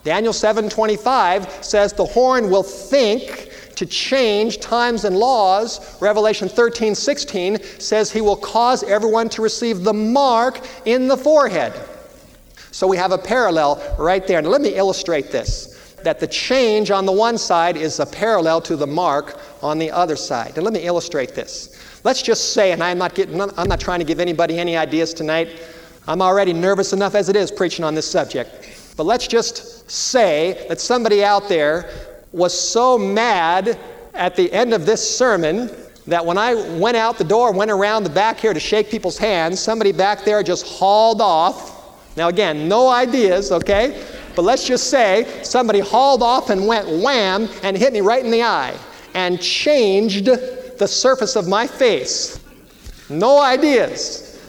[0.04, 7.62] Daniel 7:25 says the horn will think to change times and laws, Revelation 13 16
[7.80, 11.74] says he will cause everyone to receive the mark in the forehead.
[12.72, 14.40] So we have a parallel right there.
[14.40, 18.62] And let me illustrate this that the change on the one side is a parallel
[18.62, 20.54] to the mark on the other side.
[20.56, 22.02] And let me illustrate this.
[22.04, 25.14] Let's just say, and I'm not, getting, I'm not trying to give anybody any ideas
[25.14, 25.60] tonight.
[26.08, 28.94] I'm already nervous enough as it is preaching on this subject.
[28.96, 31.90] But let's just say that somebody out there
[32.32, 33.78] was so mad
[34.14, 35.70] at the end of this sermon
[36.08, 39.18] that when I went out the door, went around the back here to shake people's
[39.18, 41.74] hands, somebody back there just hauled off.
[42.16, 44.04] Now, again, no ideas, okay?
[44.36, 48.32] But let's just say somebody hauled off and went wham and hit me right in
[48.32, 48.76] the eye
[49.14, 52.40] and changed the surface of my face.
[53.10, 54.40] No ideas.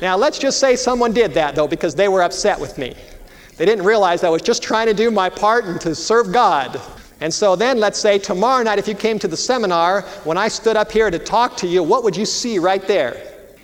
[0.00, 2.94] Now, let's just say someone did that, though, because they were upset with me.
[3.58, 6.80] They didn't realize I was just trying to do my part and to serve God.
[7.20, 10.46] And so then, let's say tomorrow night, if you came to the seminar, when I
[10.46, 13.20] stood up here to talk to you, what would you see right there?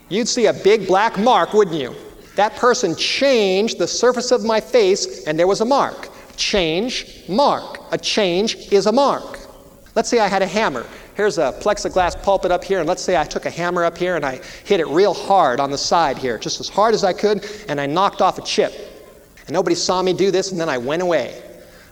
[0.09, 1.95] You'd see a big black mark, wouldn't you?
[2.35, 6.09] That person changed the surface of my face, and there was a mark.
[6.37, 7.79] Change, mark.
[7.93, 9.39] A change is a mark.
[9.95, 10.85] Let's say I had a hammer.
[11.15, 14.17] Here's a plexiglass pulpit up here, and let's say I took a hammer up here
[14.17, 17.13] and I hit it real hard on the side here, just as hard as I
[17.13, 18.73] could, and I knocked off a chip.
[19.47, 21.43] And nobody saw me do this, and then I went away.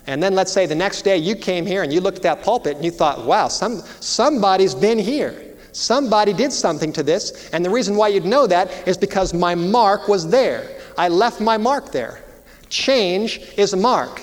[0.07, 2.43] And then let's say the next day you came here and you looked at that
[2.43, 5.55] pulpit and you thought, wow, some, somebody's been here.
[5.73, 7.51] Somebody did something to this.
[7.53, 10.81] And the reason why you'd know that is because my mark was there.
[10.99, 12.21] I left my mark there.
[12.69, 14.23] Change is a mark.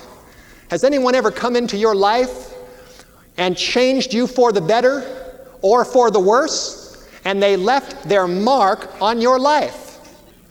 [0.70, 2.54] Has anyone ever come into your life
[3.36, 7.08] and changed you for the better or for the worse?
[7.24, 9.98] And they left their mark on your life.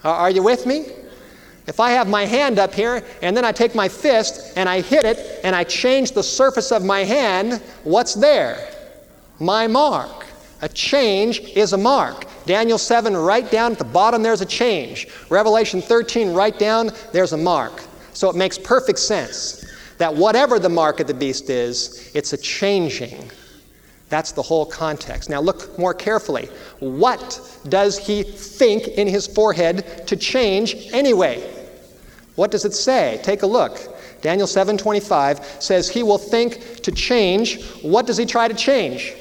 [0.04, 0.88] Are you with me?
[1.70, 4.82] If I have my hand up here and then I take my fist and I
[4.82, 8.72] hit it and I change the surface of my hand, what's there?
[9.40, 10.26] My mark.
[10.64, 12.26] A change is a mark.
[12.48, 15.10] Daniel 7, right down at the bottom, there's a change.
[15.30, 17.84] Revelation 13, right down, there's a mark.
[18.14, 19.64] So it makes perfect sense
[20.00, 23.30] that whatever the mark of the beast is, it's a changing.
[24.10, 25.30] That's the whole context.
[25.30, 26.50] Now look more carefully.
[26.80, 31.58] What does he think in his forehead to change anyway?
[32.40, 33.20] What does it say?
[33.22, 33.78] Take a look.
[34.22, 37.62] Daniel 7:25 says he will think to change.
[37.82, 39.14] What does he try to change?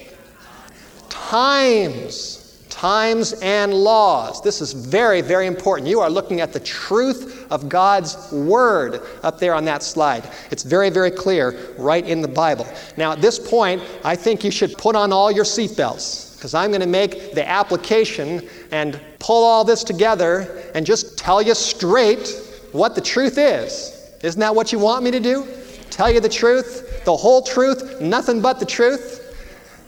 [1.09, 2.37] Times.
[2.69, 4.41] Times and laws.
[4.41, 5.89] This is very, very important.
[5.89, 10.31] You are looking at the truth of God's Word up there on that slide.
[10.53, 12.69] It's very, very clear right in the Bible.
[12.97, 16.71] Now, at this point, I think you should put on all your seatbelts because I'm
[16.71, 22.45] going to make the application and pull all this together and just tell you straight
[22.73, 23.95] what the truth is.
[24.23, 25.47] Isn't that what you want me to do?
[25.91, 29.25] Tell you the truth, the whole truth, nothing but the truth?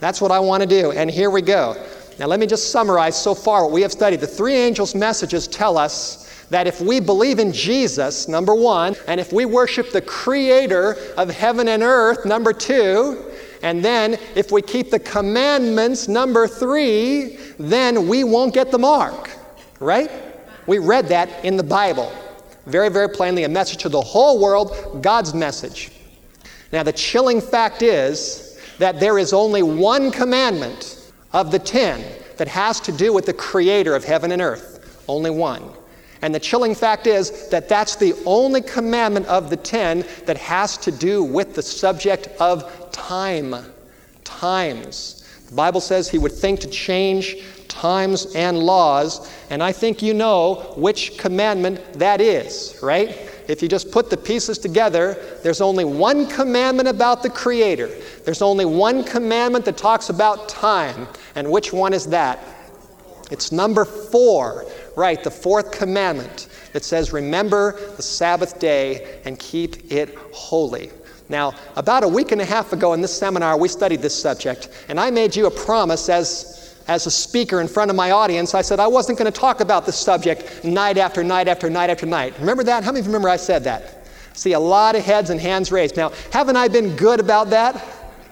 [0.00, 0.92] That's what I want to do.
[0.92, 1.76] And here we go.
[2.18, 4.20] Now, let me just summarize so far what we have studied.
[4.20, 9.20] The three angels' messages tell us that if we believe in Jesus, number one, and
[9.20, 13.24] if we worship the creator of heaven and earth, number two,
[13.62, 19.30] and then if we keep the commandments, number three, then we won't get the mark.
[19.78, 20.10] Right?
[20.66, 22.12] We read that in the Bible
[22.66, 25.90] very, very plainly a message to the whole world, God's message.
[26.72, 32.04] Now, the chilling fact is that there is only one commandment of the ten
[32.36, 35.04] that has to do with the creator of heaven and earth.
[35.08, 35.62] Only one.
[36.22, 40.76] And the chilling fact is that that's the only commandment of the ten that has
[40.78, 43.54] to do with the subject of time.
[44.24, 45.16] Times.
[45.48, 47.36] The Bible says he would think to change
[47.70, 53.30] times and laws, and I think you know which commandment that is, right?
[53.48, 57.88] If you just put the pieces together, there's only one commandment about the Creator.
[58.24, 61.08] There's only one commandment that talks about time.
[61.34, 62.38] And which one is that?
[63.30, 65.22] It's number four, right?
[65.22, 70.90] The fourth commandment that says, Remember the Sabbath day and keep it holy.
[71.28, 74.68] Now, about a week and a half ago in this seminar, we studied this subject,
[74.88, 78.54] and I made you a promise as as a speaker in front of my audience,
[78.54, 81.90] I said I wasn't going to talk about this subject night after night after night
[81.90, 82.34] after night.
[82.40, 82.84] Remember that?
[82.84, 84.06] How many of you remember I said that?
[84.32, 85.96] See a lot of heads and hands raised.
[85.96, 87.84] Now, haven't I been good about that?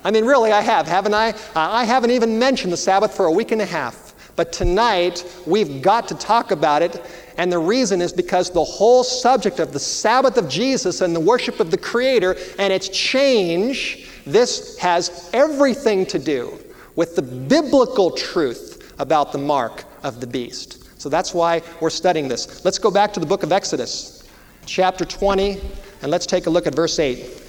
[0.05, 1.31] I mean, really, I have, haven't I?
[1.31, 4.15] Uh, I haven't even mentioned the Sabbath for a week and a half.
[4.37, 7.03] But tonight, we've got to talk about it.
[7.39, 11.21] And the reason is because the whole subject of the Sabbath of Jesus and the
[11.21, 16.59] worship of the Creator and its change, this has everything to do
[16.99, 21.01] with the biblical truth about the mark of the beast.
[21.01, 22.65] So that's why we're studying this.
[22.65, 24.29] Let's go back to the book of Exodus,
[24.67, 25.61] chapter 20,
[26.03, 27.41] and let's take a look at verse 8.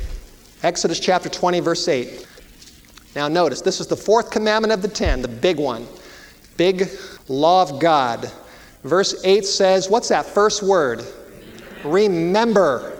[0.61, 2.27] Exodus chapter 20, verse 8.
[3.15, 5.87] Now, notice, this is the fourth commandment of the ten, the big one.
[6.55, 6.87] Big
[7.27, 8.31] law of God.
[8.83, 11.03] Verse 8 says, What's that first word?
[11.83, 12.99] Remember.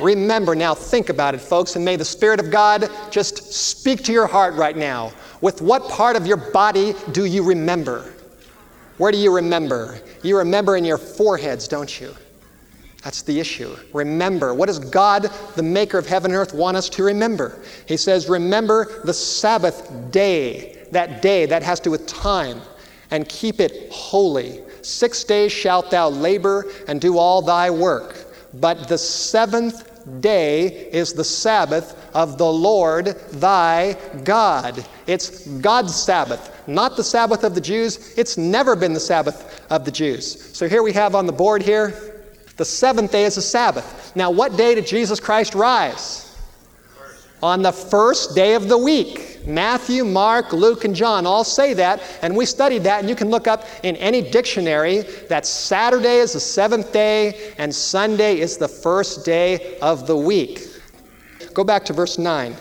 [0.00, 0.54] Remember.
[0.54, 4.26] Now, think about it, folks, and may the Spirit of God just speak to your
[4.26, 5.12] heart right now.
[5.44, 8.14] With what part of your body do you remember?
[8.96, 10.00] Where do you remember?
[10.22, 12.14] You remember in your foreheads, don't you?
[13.02, 13.76] That's the issue.
[13.92, 14.54] Remember.
[14.54, 17.62] What does God, the maker of heaven and earth, want us to remember?
[17.86, 20.86] He says, Remember the Sabbath day.
[20.92, 22.62] That day, that has to do with time,
[23.10, 24.62] and keep it holy.
[24.80, 28.32] Six days shalt thou labor and do all thy work.
[28.54, 34.84] But the seventh day is the Sabbath of the Lord thy God.
[35.06, 38.16] It's God's Sabbath, not the Sabbath of the Jews.
[38.16, 40.56] It's never been the Sabbath of the Jews.
[40.56, 42.14] So here we have on the board here
[42.56, 44.14] the seventh day is a Sabbath.
[44.14, 46.23] Now, what day did Jesus Christ rise?
[47.42, 49.34] On the first day of the week.
[49.46, 53.28] Matthew, Mark, Luke, and John all say that, and we studied that, and you can
[53.28, 58.68] look up in any dictionary that Saturday is the seventh day and Sunday is the
[58.68, 60.66] first day of the week.
[61.52, 62.56] Go back to verse 9.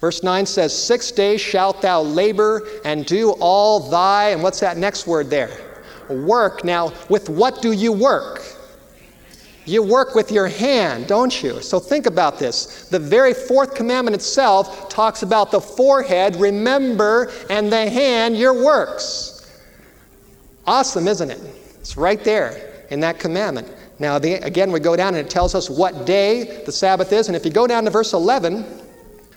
[0.00, 4.76] Verse 9 says, Six days shalt thou labor and do all thy, and what's that
[4.76, 5.50] next word there?
[6.10, 6.64] Work.
[6.64, 8.42] Now, with what do you work?
[9.66, 11.60] You work with your hand, don't you?
[11.60, 12.88] So think about this.
[12.88, 19.52] The very fourth commandment itself talks about the forehead, remember, and the hand, your works.
[20.66, 21.40] Awesome, isn't it?
[21.80, 23.72] It's right there in that commandment.
[23.98, 27.26] Now, the, again, we go down and it tells us what day the Sabbath is.
[27.26, 28.64] And if you go down to verse 11,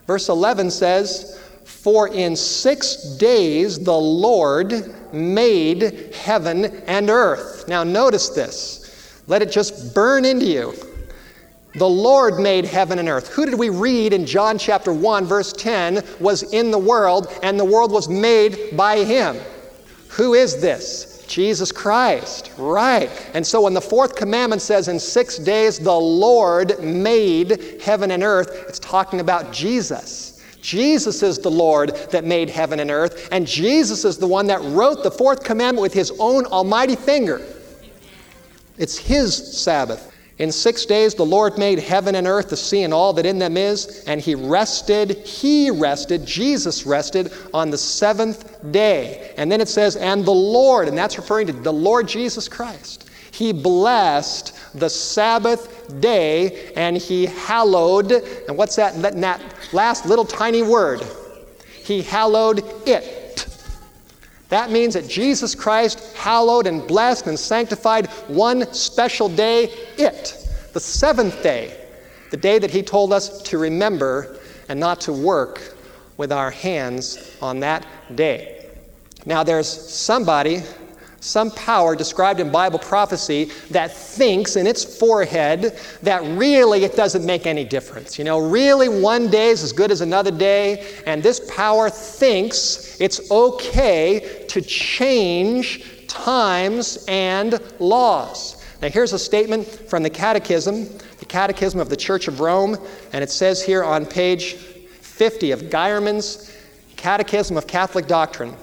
[0.05, 7.67] verse 11 says, For in six days the Lord made heaven and earth.
[7.67, 8.78] Now, notice this.
[9.29, 10.73] Let it just burn into you.
[11.75, 13.29] The Lord made heaven and earth.
[13.29, 17.59] Who did we read in John chapter 1, verse 10 was in the world, and
[17.59, 19.37] the world was made by him?
[20.09, 21.23] Who is this?
[21.27, 22.51] Jesus Christ.
[22.57, 23.11] Right.
[23.35, 28.23] And so when the fourth commandment says, In six days the Lord made heaven and
[28.23, 30.43] earth, it's talking about Jesus.
[30.59, 34.61] Jesus is the Lord that made heaven and earth, and Jesus is the one that
[34.63, 37.45] wrote the fourth commandment with his own almighty finger.
[38.79, 40.11] It's his Sabbath.
[40.39, 43.37] In six days the Lord made heaven and earth, the sea, and all that in
[43.39, 49.33] them is, and he rested, he rested, Jesus rested on the seventh day.
[49.37, 53.09] And then it says, and the Lord, and that's referring to the Lord Jesus Christ.
[53.31, 59.41] He blessed the Sabbath day and he hallowed, and what's that, that
[59.73, 61.01] last little tiny word?
[61.83, 63.18] He hallowed it.
[64.49, 70.79] That means that Jesus Christ hallowed and blessed and sanctified one special day, it, the
[70.79, 71.75] seventh day,
[72.31, 74.37] the day that He told us to remember
[74.67, 75.75] and not to work
[76.17, 77.85] with our hands on that
[78.15, 78.69] day.
[79.25, 80.61] Now, there's somebody,
[81.21, 87.25] some power described in Bible prophecy that thinks in its forehead that really it doesn't
[87.25, 88.17] make any difference.
[88.17, 92.99] You know, really one day is as good as another day, and this power thinks
[93.01, 98.65] it's okay to change times and laws.
[98.81, 100.85] Now, here's a statement from the Catechism,
[101.19, 102.77] the Catechism of the Church of Rome,
[103.11, 106.55] and it says here on page 50 of Geiermann's
[106.95, 108.55] Catechism of Catholic Doctrine.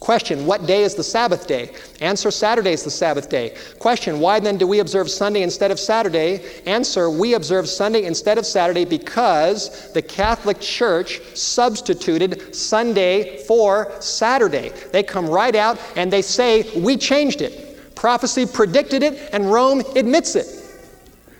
[0.00, 1.72] Question, what day is the Sabbath day?
[2.00, 3.56] Answer, Saturday is the Sabbath day.
[3.80, 6.40] Question, why then do we observe Sunday instead of Saturday?
[6.66, 14.70] Answer, we observe Sunday instead of Saturday because the Catholic Church substituted Sunday for Saturday.
[14.92, 17.94] They come right out and they say, we changed it.
[17.96, 20.46] Prophecy predicted it, and Rome admits it.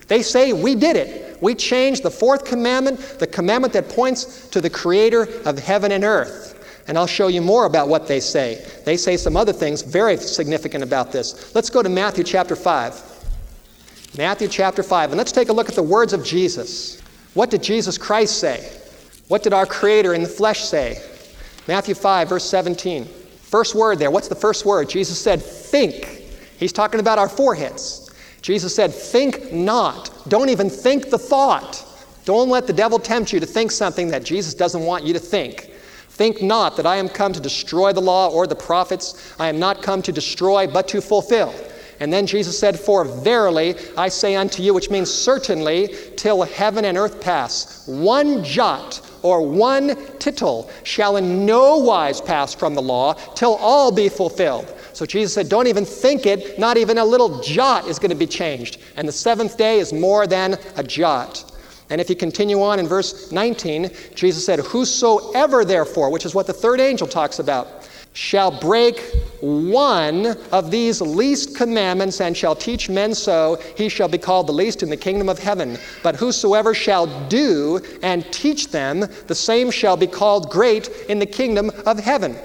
[0.08, 1.40] They say, we did it.
[1.40, 6.02] We changed the fourth commandment, the commandment that points to the creator of heaven and
[6.02, 6.47] earth.
[6.88, 8.66] And I'll show you more about what they say.
[8.84, 11.54] They say some other things very significant about this.
[11.54, 14.14] Let's go to Matthew chapter 5.
[14.16, 15.10] Matthew chapter 5.
[15.10, 17.00] And let's take a look at the words of Jesus.
[17.34, 18.72] What did Jesus Christ say?
[19.28, 21.02] What did our Creator in the flesh say?
[21.68, 23.04] Matthew 5, verse 17.
[23.04, 24.10] First word there.
[24.10, 24.88] What's the first word?
[24.88, 26.06] Jesus said, Think.
[26.58, 28.10] He's talking about our foreheads.
[28.40, 30.10] Jesus said, Think not.
[30.28, 31.84] Don't even think the thought.
[32.24, 35.18] Don't let the devil tempt you to think something that Jesus doesn't want you to
[35.18, 35.70] think.
[36.18, 39.32] Think not that I am come to destroy the law or the prophets.
[39.38, 41.54] I am not come to destroy, but to fulfill.
[42.00, 46.84] And then Jesus said, For verily I say unto you, which means certainly, till heaven
[46.86, 52.82] and earth pass, one jot or one tittle shall in no wise pass from the
[52.82, 54.74] law till all be fulfilled.
[54.94, 58.16] So Jesus said, Don't even think it, not even a little jot is going to
[58.16, 58.78] be changed.
[58.96, 61.44] And the seventh day is more than a jot.
[61.90, 66.46] And if you continue on in verse 19, Jesus said, Whosoever therefore, which is what
[66.46, 69.00] the third angel talks about, shall break
[69.40, 74.52] one of these least commandments and shall teach men so, he shall be called the
[74.52, 75.78] least in the kingdom of heaven.
[76.02, 81.26] But whosoever shall do and teach them, the same shall be called great in the
[81.26, 82.36] kingdom of heaven.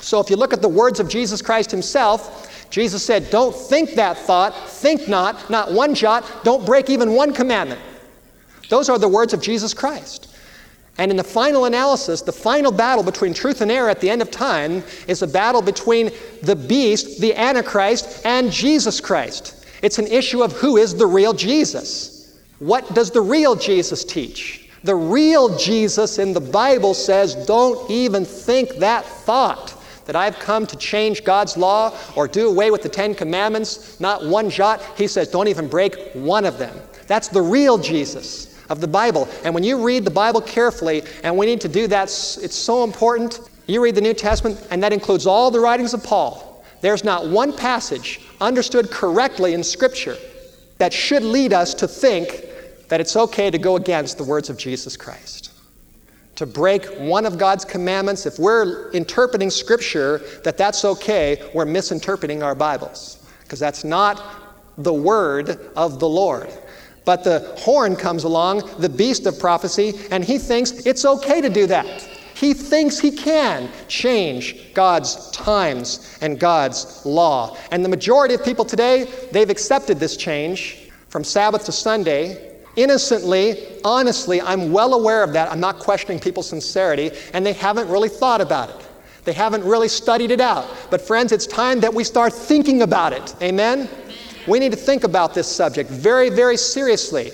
[0.00, 3.94] So if you look at the words of Jesus Christ himself, Jesus said, Don't think
[3.94, 7.80] that thought, think not, not one jot, don't break even one commandment.
[8.70, 10.28] Those are the words of Jesus Christ.
[10.96, 14.22] And in the final analysis, the final battle between truth and error at the end
[14.22, 16.10] of time is a battle between
[16.42, 19.66] the beast, the Antichrist, and Jesus Christ.
[19.82, 22.38] It's an issue of who is the real Jesus.
[22.58, 24.68] What does the real Jesus teach?
[24.84, 30.66] The real Jesus in the Bible says, don't even think that thought that I've come
[30.66, 34.82] to change God's law or do away with the Ten Commandments, not one jot.
[34.96, 36.76] He says, don't even break one of them.
[37.06, 39.28] That's the real Jesus of the Bible.
[39.44, 42.84] And when you read the Bible carefully, and we need to do that, it's so
[42.84, 43.40] important.
[43.66, 46.64] You read the New Testament, and that includes all the writings of Paul.
[46.80, 50.16] There's not one passage understood correctly in Scripture
[50.78, 52.46] that should lead us to think
[52.88, 55.52] that it's okay to go against the words of Jesus Christ.
[56.36, 62.42] To break one of God's commandments, if we're interpreting Scripture that that's okay, we're misinterpreting
[62.42, 63.18] our Bibles.
[63.42, 64.22] Because that's not
[64.78, 66.48] the word of the Lord.
[67.04, 71.48] But the horn comes along, the beast of prophecy, and he thinks it's okay to
[71.48, 71.86] do that.
[72.34, 77.56] He thinks he can change God's times and God's law.
[77.70, 82.56] And the majority of people today, they've accepted this change from Sabbath to Sunday.
[82.76, 85.50] Innocently, honestly, I'm well aware of that.
[85.50, 88.88] I'm not questioning people's sincerity, and they haven't really thought about it.
[89.24, 90.66] They haven't really studied it out.
[90.88, 93.34] But, friends, it's time that we start thinking about it.
[93.42, 93.86] Amen?
[94.46, 97.32] We need to think about this subject very, very seriously.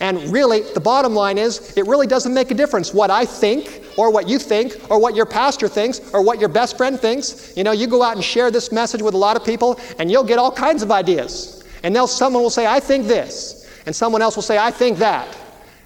[0.00, 3.82] And really, the bottom line is, it really doesn't make a difference what I think,
[3.96, 7.56] or what you think, or what your pastor thinks, or what your best friend thinks.
[7.56, 10.10] You know, you go out and share this message with a lot of people, and
[10.10, 11.64] you'll get all kinds of ideas.
[11.84, 13.70] And then someone will say, I think this.
[13.86, 15.36] And someone else will say, I think that.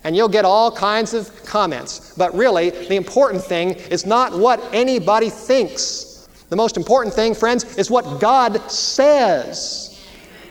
[0.05, 2.14] And you'll get all kinds of comments.
[2.16, 6.29] But really, the important thing is not what anybody thinks.
[6.49, 9.88] The most important thing, friends, is what God says.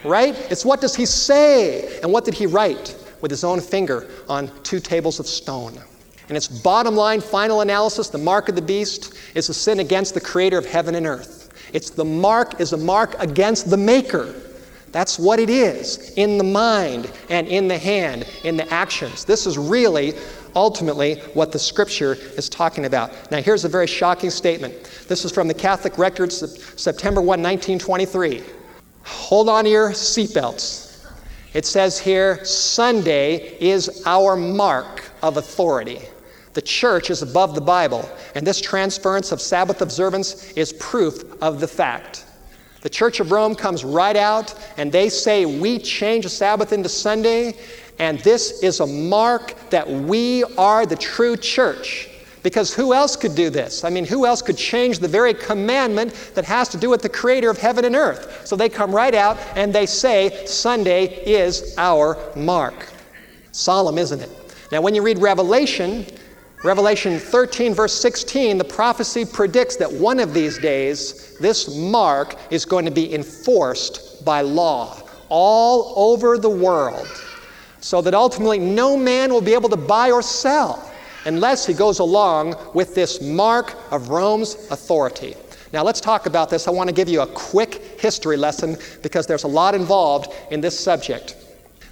[0.04, 0.34] Right?
[0.50, 2.00] It's what does He say?
[2.02, 5.78] And what did He write with His own finger on two tables of stone?
[6.28, 10.14] And its bottom line, final analysis, the mark of the beast, is a sin against
[10.14, 11.50] the creator of heaven and earth.
[11.72, 14.34] It's the mark is a mark against the maker.
[14.92, 19.24] That's what it is in the mind and in the hand, in the actions.
[19.24, 20.14] This is really
[20.54, 23.30] ultimately what the scripture is talking about.
[23.30, 24.74] Now, here's a very shocking statement.
[25.06, 26.38] This is from the Catholic Records,
[26.80, 28.42] September 1, 1923.
[29.04, 31.06] Hold on to your seatbelts.
[31.54, 36.00] It says here Sunday is our mark of authority.
[36.52, 41.60] The church is above the Bible, and this transference of Sabbath observance is proof of
[41.60, 42.24] the fact.
[42.80, 46.88] The Church of Rome comes right out and they say, We change the Sabbath into
[46.88, 47.56] Sunday,
[47.98, 52.07] and this is a mark that we are the true church.
[52.42, 53.84] Because who else could do this?
[53.84, 57.08] I mean, who else could change the very commandment that has to do with the
[57.08, 58.46] creator of heaven and earth?
[58.46, 62.88] So they come right out and they say, Sunday is our mark.
[63.52, 64.30] Solemn, isn't it?
[64.70, 66.06] Now, when you read Revelation,
[66.62, 72.64] Revelation 13, verse 16, the prophecy predicts that one of these days, this mark is
[72.64, 77.06] going to be enforced by law all over the world,
[77.80, 80.88] so that ultimately no man will be able to buy or sell
[81.24, 85.34] unless he goes along with this mark of Rome's authority.
[85.72, 86.66] Now, let's talk about this.
[86.66, 90.60] I want to give you a quick history lesson because there's a lot involved in
[90.60, 91.36] this subject.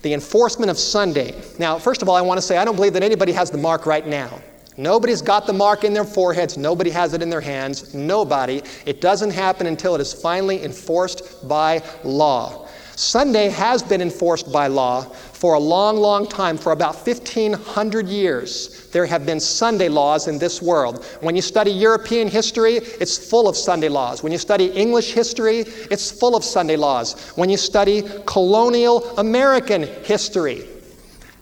[0.03, 1.35] The enforcement of Sunday.
[1.59, 3.59] Now, first of all, I want to say I don't believe that anybody has the
[3.59, 4.41] mark right now.
[4.79, 6.59] Nobody's got the mark in their foreheads.
[6.59, 7.95] Nobody has it in their hands.
[7.95, 8.63] Nobody.
[8.85, 12.66] It doesn't happen until it is finally enforced by law.
[12.97, 18.89] Sunday has been enforced by law for a long, long time, for about 1,500 years.
[18.91, 21.05] There have been Sunday laws in this world.
[21.21, 24.23] When you study European history, it's full of Sunday laws.
[24.23, 25.59] When you study English history,
[25.91, 27.33] it's full of Sunday laws.
[27.37, 30.67] When you study colonial American history,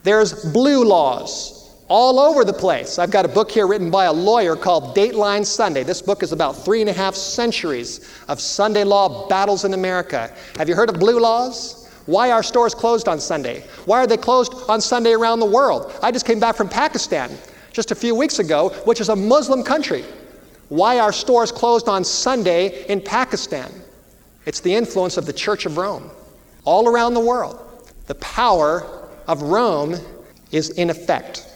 [0.03, 2.99] there's blue laws all over the place.
[2.99, 5.83] I've got a book here written by a lawyer called Dateline Sunday.
[5.83, 10.33] This book is about three and a half centuries of Sunday law battles in America.
[10.57, 11.91] Have you heard of blue laws?
[12.07, 13.65] Why are stores closed on Sunday?
[13.87, 15.93] Why are they closed on Sunday around the world?
[16.03, 17.31] I just came back from Pakistan
[17.73, 20.05] just a few weeks ago, which is a Muslim country.
[20.69, 23.71] Why are stores closed on Sunday in Pakistan?
[24.47, 26.11] It's the influence of the Church of Rome
[26.65, 27.61] all around the world.
[28.07, 29.97] The power of Rome
[30.51, 31.54] is in effect.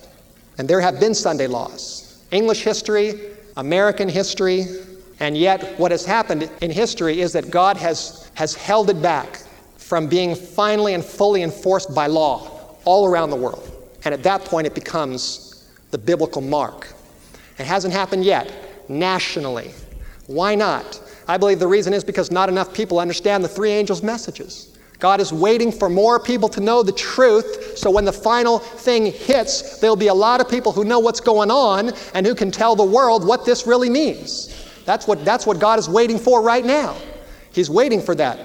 [0.58, 2.22] And there have been Sunday laws.
[2.30, 3.14] English history,
[3.56, 4.66] American history,
[5.20, 9.42] and yet what has happened in history is that God has, has held it back
[9.76, 13.70] from being finally and fully enforced by law all around the world.
[14.04, 16.92] And at that point, it becomes the biblical mark.
[17.58, 18.52] It hasn't happened yet
[18.88, 19.72] nationally.
[20.26, 21.00] Why not?
[21.26, 24.77] I believe the reason is because not enough people understand the three angels' messages.
[24.98, 29.06] God is waiting for more people to know the truth, so when the final thing
[29.06, 32.50] hits, there'll be a lot of people who know what's going on and who can
[32.50, 34.54] tell the world what this really means.
[34.84, 36.96] That's what, that's what God is waiting for right now.
[37.52, 38.38] He's waiting for that.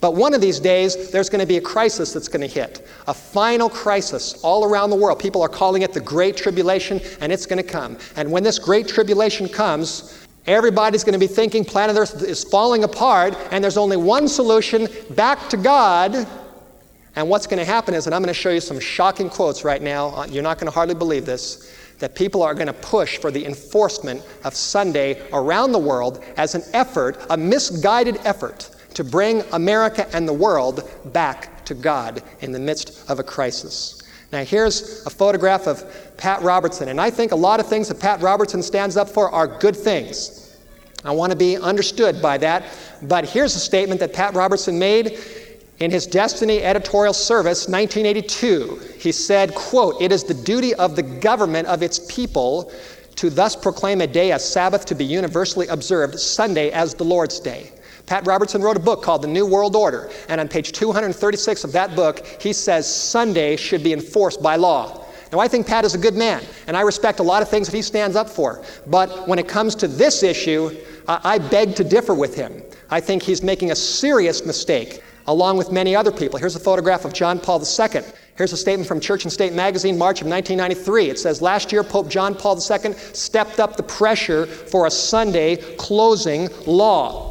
[0.00, 2.86] But one of these days, there's going to be a crisis that's going to hit.
[3.06, 5.18] A final crisis all around the world.
[5.18, 7.98] People are calling it the Great Tribulation, and it's going to come.
[8.16, 12.84] And when this Great Tribulation comes, Everybody's going to be thinking planet Earth is falling
[12.84, 16.26] apart, and there's only one solution back to God.
[17.16, 19.64] And what's going to happen is, and I'm going to show you some shocking quotes
[19.64, 22.72] right now, uh, you're not going to hardly believe this, that people are going to
[22.72, 28.70] push for the enforcement of Sunday around the world as an effort, a misguided effort,
[28.94, 33.99] to bring America and the world back to God in the midst of a crisis.
[34.32, 35.84] Now, here's a photograph of
[36.16, 39.30] Pat Robertson, and I think a lot of things that Pat Robertson stands up for
[39.30, 40.56] are good things.
[41.04, 42.64] I want to be understood by that,
[43.02, 45.18] but here's a statement that Pat Robertson made
[45.80, 51.02] In his Destiny editorial service, 1982, he said, quote, It is the duty of the
[51.02, 52.70] government of its people
[53.16, 57.40] to thus proclaim a day as Sabbath to be universally observed, Sunday as the Lord's
[57.40, 57.72] Day.
[58.10, 61.70] Pat Robertson wrote a book called The New World Order, and on page 236 of
[61.70, 65.06] that book, he says Sunday should be enforced by law.
[65.30, 67.68] Now, I think Pat is a good man, and I respect a lot of things
[67.68, 68.64] that he stands up for.
[68.88, 72.64] But when it comes to this issue, I beg to differ with him.
[72.90, 76.36] I think he's making a serious mistake, along with many other people.
[76.36, 78.02] Here's a photograph of John Paul II.
[78.36, 81.10] Here's a statement from Church and State magazine, March of 1993.
[81.10, 85.58] It says Last year, Pope John Paul II stepped up the pressure for a Sunday
[85.76, 87.29] closing law.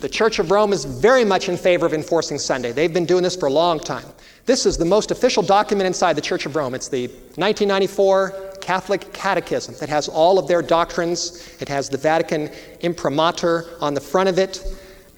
[0.00, 2.72] The Church of Rome is very much in favor of enforcing Sunday.
[2.72, 4.06] They've been doing this for a long time.
[4.46, 6.74] This is the most official document inside the Church of Rome.
[6.74, 11.56] It's the 1994 Catholic Catechism that has all of their doctrines.
[11.60, 14.62] It has the Vatican imprimatur on the front of it.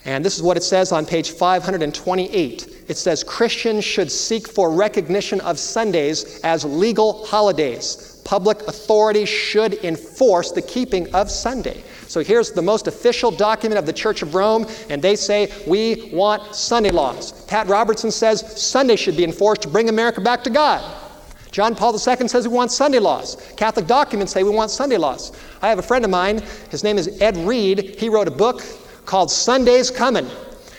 [0.05, 2.85] And this is what it says on page 528.
[2.87, 8.23] It says Christians should seek for recognition of Sundays as legal holidays.
[8.25, 11.83] Public authority should enforce the keeping of Sunday.
[12.09, 16.11] So here's the most official document of the Church of Rome, and they say we
[16.13, 17.45] want Sunday laws.
[17.47, 21.03] Pat Robertson says Sunday should be enforced to bring America back to God.
[21.51, 23.53] John Paul II says we want Sunday laws.
[23.57, 25.33] Catholic documents say we want Sunday laws.
[25.63, 27.99] I have a friend of mine, his name is Ed Reid.
[27.99, 28.63] He wrote a book
[29.07, 30.29] called Sunday's Coming.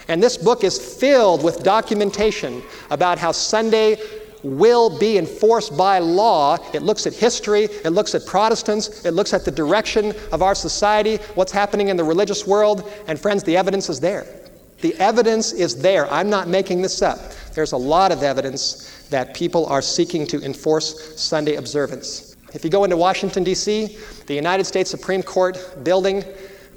[0.07, 3.97] And this book is filled with documentation about how Sunday
[4.43, 6.57] will be enforced by law.
[6.73, 10.55] It looks at history, it looks at Protestants, it looks at the direction of our
[10.55, 14.25] society, what's happening in the religious world, and friends, the evidence is there.
[14.81, 16.11] The evidence is there.
[16.11, 17.31] I'm not making this up.
[17.53, 22.35] There's a lot of evidence that people are seeking to enforce Sunday observance.
[22.53, 26.23] If you go into Washington, D.C., the United States Supreme Court building,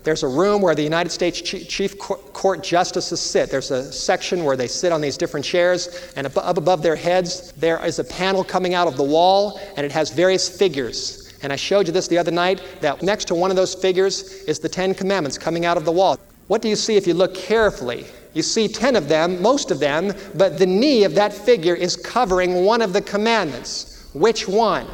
[0.03, 3.51] there's a room where the United States Chief Court Justices sit.
[3.51, 7.53] There's a section where they sit on these different chairs, and up above their heads,
[7.53, 11.35] there is a panel coming out of the wall, and it has various figures.
[11.43, 14.43] And I showed you this the other night that next to one of those figures
[14.45, 16.19] is the Ten Commandments coming out of the wall.
[16.49, 18.07] What do you see if you look carefully?
[18.35, 21.97] You see 10 of them, most of them, but the knee of that figure is
[21.97, 24.09] covering one of the commandments.
[24.15, 24.87] Which one?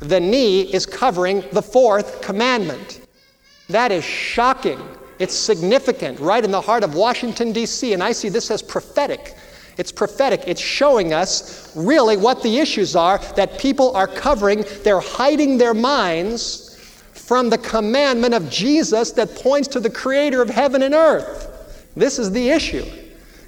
[0.00, 3.05] The knee is covering the fourth commandment.
[3.68, 4.80] That is shocking.
[5.18, 9.34] It's significant right in the heart of Washington, D.C., and I see this as prophetic.
[9.78, 10.44] It's prophetic.
[10.46, 14.64] It's showing us really what the issues are that people are covering.
[14.82, 16.78] They're hiding their minds
[17.12, 21.90] from the commandment of Jesus that points to the creator of heaven and earth.
[21.96, 22.84] This is the issue.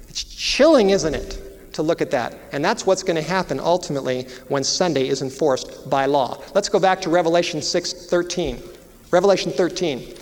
[0.07, 2.35] It's chilling, isn't it, to look at that?
[2.51, 6.41] And that's what's going to happen ultimately when Sunday is enforced by law.
[6.53, 8.78] Let's go back to Revelation 6:13.
[9.11, 10.15] Revelation 13.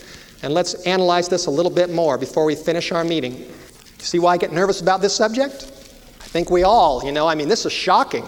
[0.44, 3.52] And let's analyze this a little bit more before we finish our meeting.
[3.98, 5.64] See why I get nervous about this subject?
[6.20, 8.26] I think we all, you know, I mean, this is shocking.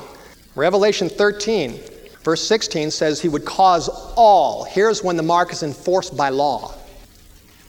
[0.56, 1.80] Revelation 13,
[2.24, 4.64] verse 16 says he would cause all.
[4.64, 6.74] Here's when the mark is enforced by law.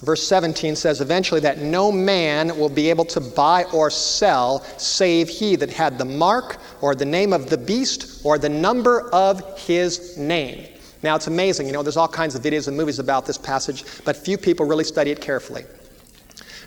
[0.01, 5.29] Verse 17 says eventually that no man will be able to buy or sell save
[5.29, 9.59] he that had the mark or the name of the beast or the number of
[9.59, 10.67] his name.
[11.03, 11.67] Now, it's amazing.
[11.67, 14.67] You know, there's all kinds of videos and movies about this passage, but few people
[14.67, 15.65] really study it carefully.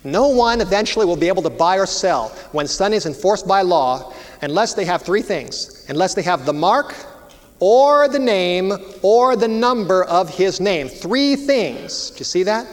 [0.04, 3.62] No one eventually will be able to buy or sell when Sunday is enforced by
[3.62, 6.96] law unless they have three things unless they have the mark,
[7.60, 10.90] or the name, or the number of his name.
[10.90, 12.10] Three things.
[12.12, 12.68] Do you see that?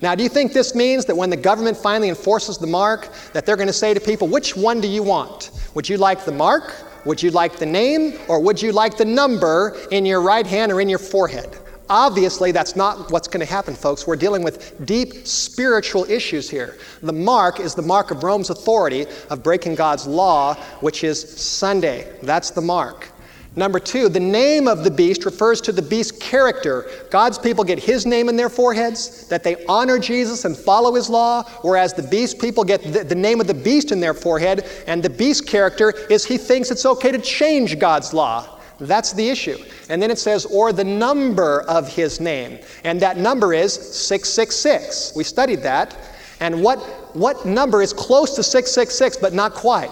[0.00, 3.46] Now, do you think this means that when the government finally enforces the mark, that
[3.46, 5.50] they're going to say to people, which one do you want?
[5.74, 6.74] Would you like the mark?
[7.04, 10.70] Would you like the name or would you like the number in your right hand
[10.70, 11.58] or in your forehead?
[11.90, 14.06] Obviously, that's not what's going to happen, folks.
[14.06, 16.78] We're dealing with deep spiritual issues here.
[17.02, 22.10] The mark is the mark of Rome's authority of breaking God's law, which is Sunday.
[22.22, 23.08] That's the mark.
[23.54, 26.90] Number two, the name of the beast refers to the beast's character.
[27.10, 31.10] God's people get his name in their foreheads, that they honor Jesus and follow his
[31.10, 34.64] law, whereas the beast people get the, the, name of the beast in their forehead,
[34.86, 38.58] and the beast's character is he thinks it's okay to change God's law.
[38.80, 39.58] That's the issue.
[39.90, 42.58] And then it says, or the number of his name.
[42.84, 45.12] And that number is 666.
[45.14, 45.96] We studied that.
[46.40, 46.78] And what,
[47.14, 49.90] what number is close to 666 but not quite?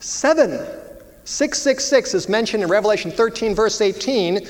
[0.00, 0.66] Seven.
[1.24, 4.46] 666 is mentioned in Revelation 13, verse 18,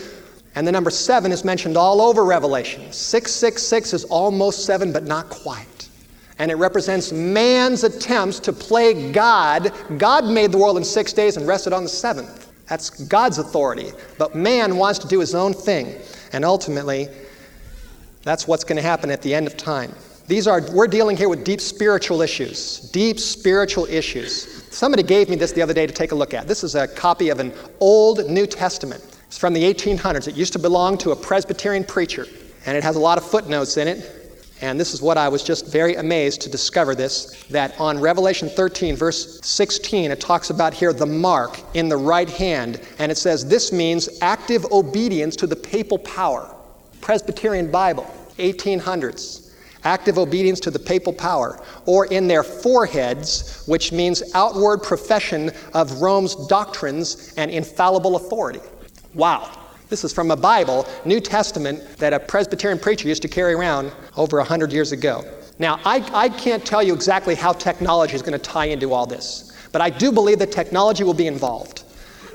[0.57, 2.93] and the number 7 is mentioned all over Revelation.
[2.93, 5.89] 666 is almost 7, but not quite.
[6.39, 9.73] And it represents man's attempts to play God.
[9.99, 12.51] God made the world in six days and rested on the seventh.
[12.67, 13.93] That's God's authority.
[14.19, 15.95] But man wants to do his own thing.
[16.33, 17.09] And ultimately,
[18.23, 19.95] that's what's going to happen at the end of time.
[20.27, 22.81] These are, we're dealing here with deep spiritual issues.
[22.93, 24.65] Deep spiritual issues.
[24.75, 26.49] Somebody gave me this the other day to take a look at.
[26.49, 29.03] This is a copy of an old New Testament.
[29.27, 30.27] It's from the 1800s.
[30.27, 32.27] It used to belong to a Presbyterian preacher,
[32.65, 34.41] and it has a lot of footnotes in it.
[34.63, 38.49] And this is what I was just very amazed to discover this that on Revelation
[38.49, 42.81] 13, verse 16, it talks about here the mark in the right hand.
[42.99, 46.55] And it says, This means active obedience to the papal power.
[47.03, 48.05] Presbyterian Bible,
[48.39, 49.44] 1800s
[49.85, 56.01] active obedience to the papal power, or in their foreheads, which means outward profession of
[56.01, 58.61] Rome's doctrines and infallible authority.
[59.15, 59.51] Wow.
[59.91, 63.93] This is from a Bible, New Testament, that a Presbyterian preacher used to carry around
[64.17, 65.25] over 100 years ago.
[65.59, 69.07] Now, I, I can't tell you exactly how technology is going to tie into all
[69.07, 71.85] this, but I do believe that technology will be involved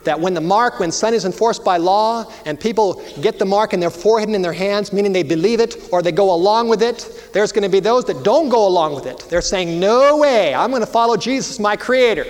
[0.04, 3.74] that when the mark, when sin is enforced by law, and people get the mark
[3.74, 6.68] in their forehead and in their hands, meaning they believe it or they go along
[6.68, 9.20] with it, there's going to be those that don't go along with it.
[9.30, 12.26] They're saying, No way, I'm going to follow Jesus, my Creator.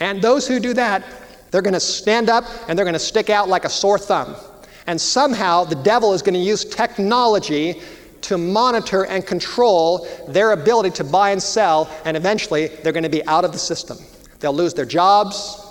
[0.00, 1.04] And those who do that,
[1.50, 4.34] they're going to stand up and they're going to stick out like a sore thumb.
[4.86, 7.80] And somehow the devil is going to use technology
[8.22, 13.08] to monitor and control their ability to buy and sell, and eventually they're going to
[13.08, 13.98] be out of the system.
[14.40, 15.61] They'll lose their jobs,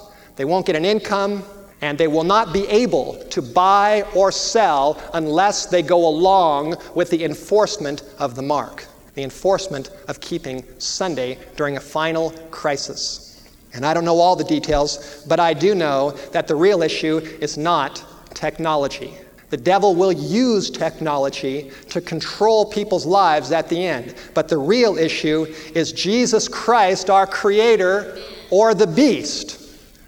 [0.42, 1.44] they won't get an income,
[1.82, 7.12] and they will not be able to buy or sell unless they go along with
[7.12, 13.48] the enforcement of the mark, the enforcement of keeping Sunday during a final crisis.
[13.76, 17.18] And I don't know all the details, but I do know that the real issue
[17.40, 19.14] is not technology.
[19.52, 24.16] The devil will use technology to control people's lives at the end.
[24.34, 28.18] But the real issue is Jesus Christ, our Creator,
[28.50, 29.60] or the beast.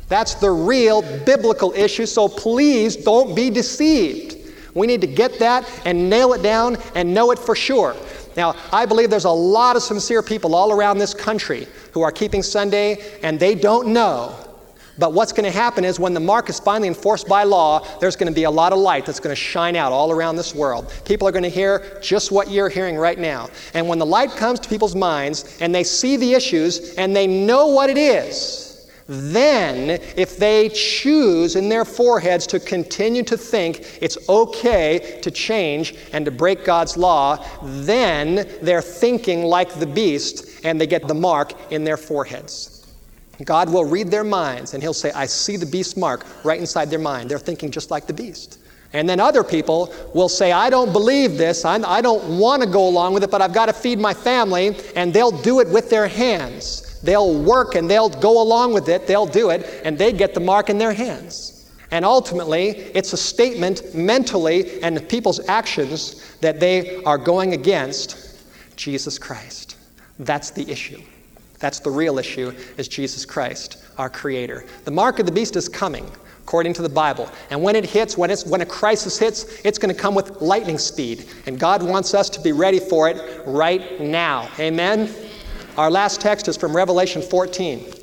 [0.10, 4.38] That's the real biblical issue, so please don't be deceived.
[4.76, 7.96] We need to get that and nail it down and know it for sure.
[8.36, 12.12] Now, I believe there's a lot of sincere people all around this country who are
[12.12, 14.36] keeping Sunday and they don't know.
[14.98, 18.16] But what's going to happen is when the mark is finally enforced by law, there's
[18.16, 20.54] going to be a lot of light that's going to shine out all around this
[20.54, 20.94] world.
[21.04, 23.50] People are going to hear just what you're hearing right now.
[23.74, 27.26] And when the light comes to people's minds and they see the issues and they
[27.26, 28.73] know what it is,
[29.08, 35.96] then, if they choose in their foreheads to continue to think it's okay to change
[36.14, 41.14] and to break God's law, then they're thinking like the beast and they get the
[41.14, 42.88] mark in their foreheads.
[43.44, 46.90] God will read their minds and He'll say, I see the beast mark right inside
[46.90, 47.30] their mind.
[47.30, 48.60] They're thinking just like the beast.
[48.94, 51.66] And then other people will say, I don't believe this.
[51.66, 54.00] I'm, I do not want to go along with it, but I've got to feed
[54.00, 54.78] my family.
[54.96, 57.00] And they'll do it with their hands.
[57.02, 60.40] They'll work and they'll go along with it, they'll do it, and they get the
[60.40, 61.70] mark in their hands.
[61.92, 68.42] And ultimately, it's a statement mentally and people's actions that they are going against
[68.78, 69.76] Jesus Christ.
[70.18, 71.02] That's the issue.
[71.60, 74.66] That's the real issue, is Jesus Christ, our Creator.
[74.86, 76.10] The mark of the beast is coming,
[76.44, 77.30] according to the Bible.
[77.50, 80.42] And when it hits, when, it's, when a crisis hits, it's going to come with
[80.42, 81.26] lightning speed.
[81.46, 84.50] And God wants us to be ready for it right now.
[84.60, 85.14] Amen?
[85.78, 87.94] Our last text is from Revelation 14.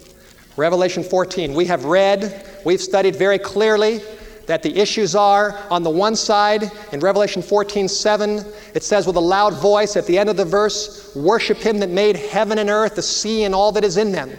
[0.56, 1.54] Revelation 14.
[1.54, 4.00] We have read, we've studied very clearly
[4.46, 9.16] that the issues are on the one side in Revelation 14 7, it says with
[9.16, 12.68] a loud voice at the end of the verse, Worship him that made heaven and
[12.68, 14.30] earth, the sea, and all that is in them.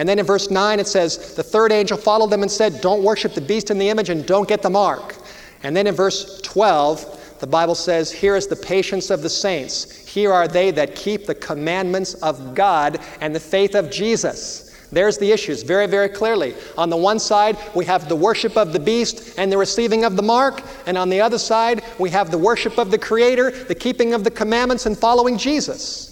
[0.00, 3.04] And then in verse 9 it says, The third angel followed them and said, Don't
[3.04, 5.14] worship the beast in the image and don't get the mark.
[5.62, 10.08] And then in verse 12, the Bible says, Here is the patience of the saints.
[10.08, 14.74] Here are they that keep the commandments of God and the faith of Jesus.
[14.90, 16.54] There's the issues very, very clearly.
[16.78, 20.16] On the one side, we have the worship of the beast and the receiving of
[20.16, 20.62] the mark.
[20.86, 24.24] And on the other side, we have the worship of the Creator, the keeping of
[24.24, 26.09] the commandments, and following Jesus.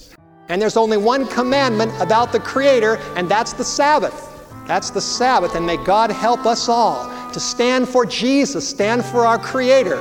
[0.49, 4.25] And there's only one commandment about the Creator, and that's the Sabbath.
[4.67, 9.27] That's the Sabbath, and may God help us all to stand for Jesus, stand for
[9.27, 9.99] our Creator,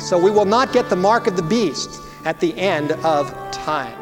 [0.00, 3.96] so we will not get the mark of the beast at the end of time.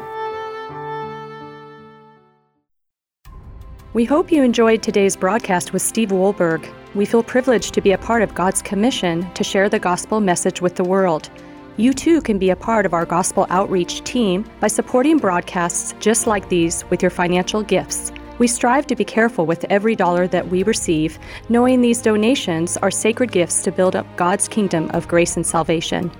[3.93, 6.67] We hope you enjoyed today's broadcast with Steve Wohlberg.
[6.95, 10.61] We feel privileged to be a part of God's commission to share the gospel message
[10.61, 11.29] with the world.
[11.75, 16.27] You too can be a part of our gospel outreach team by supporting broadcasts just
[16.27, 18.11] like these with your financial gifts.
[18.37, 21.17] We strive to be careful with every dollar that we receive,
[21.49, 26.11] knowing these donations are sacred gifts to build up God's kingdom of grace and salvation.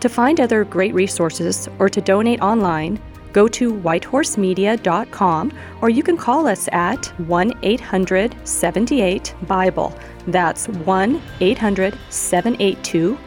[0.00, 3.00] To find other great resources or to donate online,
[3.32, 5.52] go to whitehorsemedia.com
[5.82, 9.96] or you can call us at 1 800 78 Bible.
[10.26, 13.18] That's 1 800 782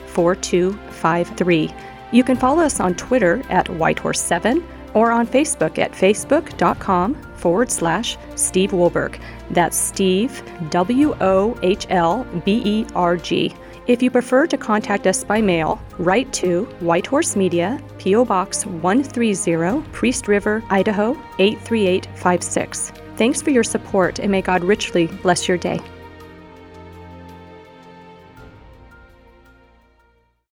[1.00, 1.74] 4253.
[2.12, 8.18] You can follow us on Twitter at Whitehorse7 or on Facebook at facebook.com forward slash
[8.36, 9.20] Steve Wohlberg.
[9.52, 13.56] That's Steve, W O H L B E R G.
[13.88, 18.24] If you prefer to contact us by mail, write to White Horse Media, P.O.
[18.24, 22.91] Box 130, Priest River, Idaho 83856.
[23.16, 25.80] Thanks for your support and may God richly bless your day.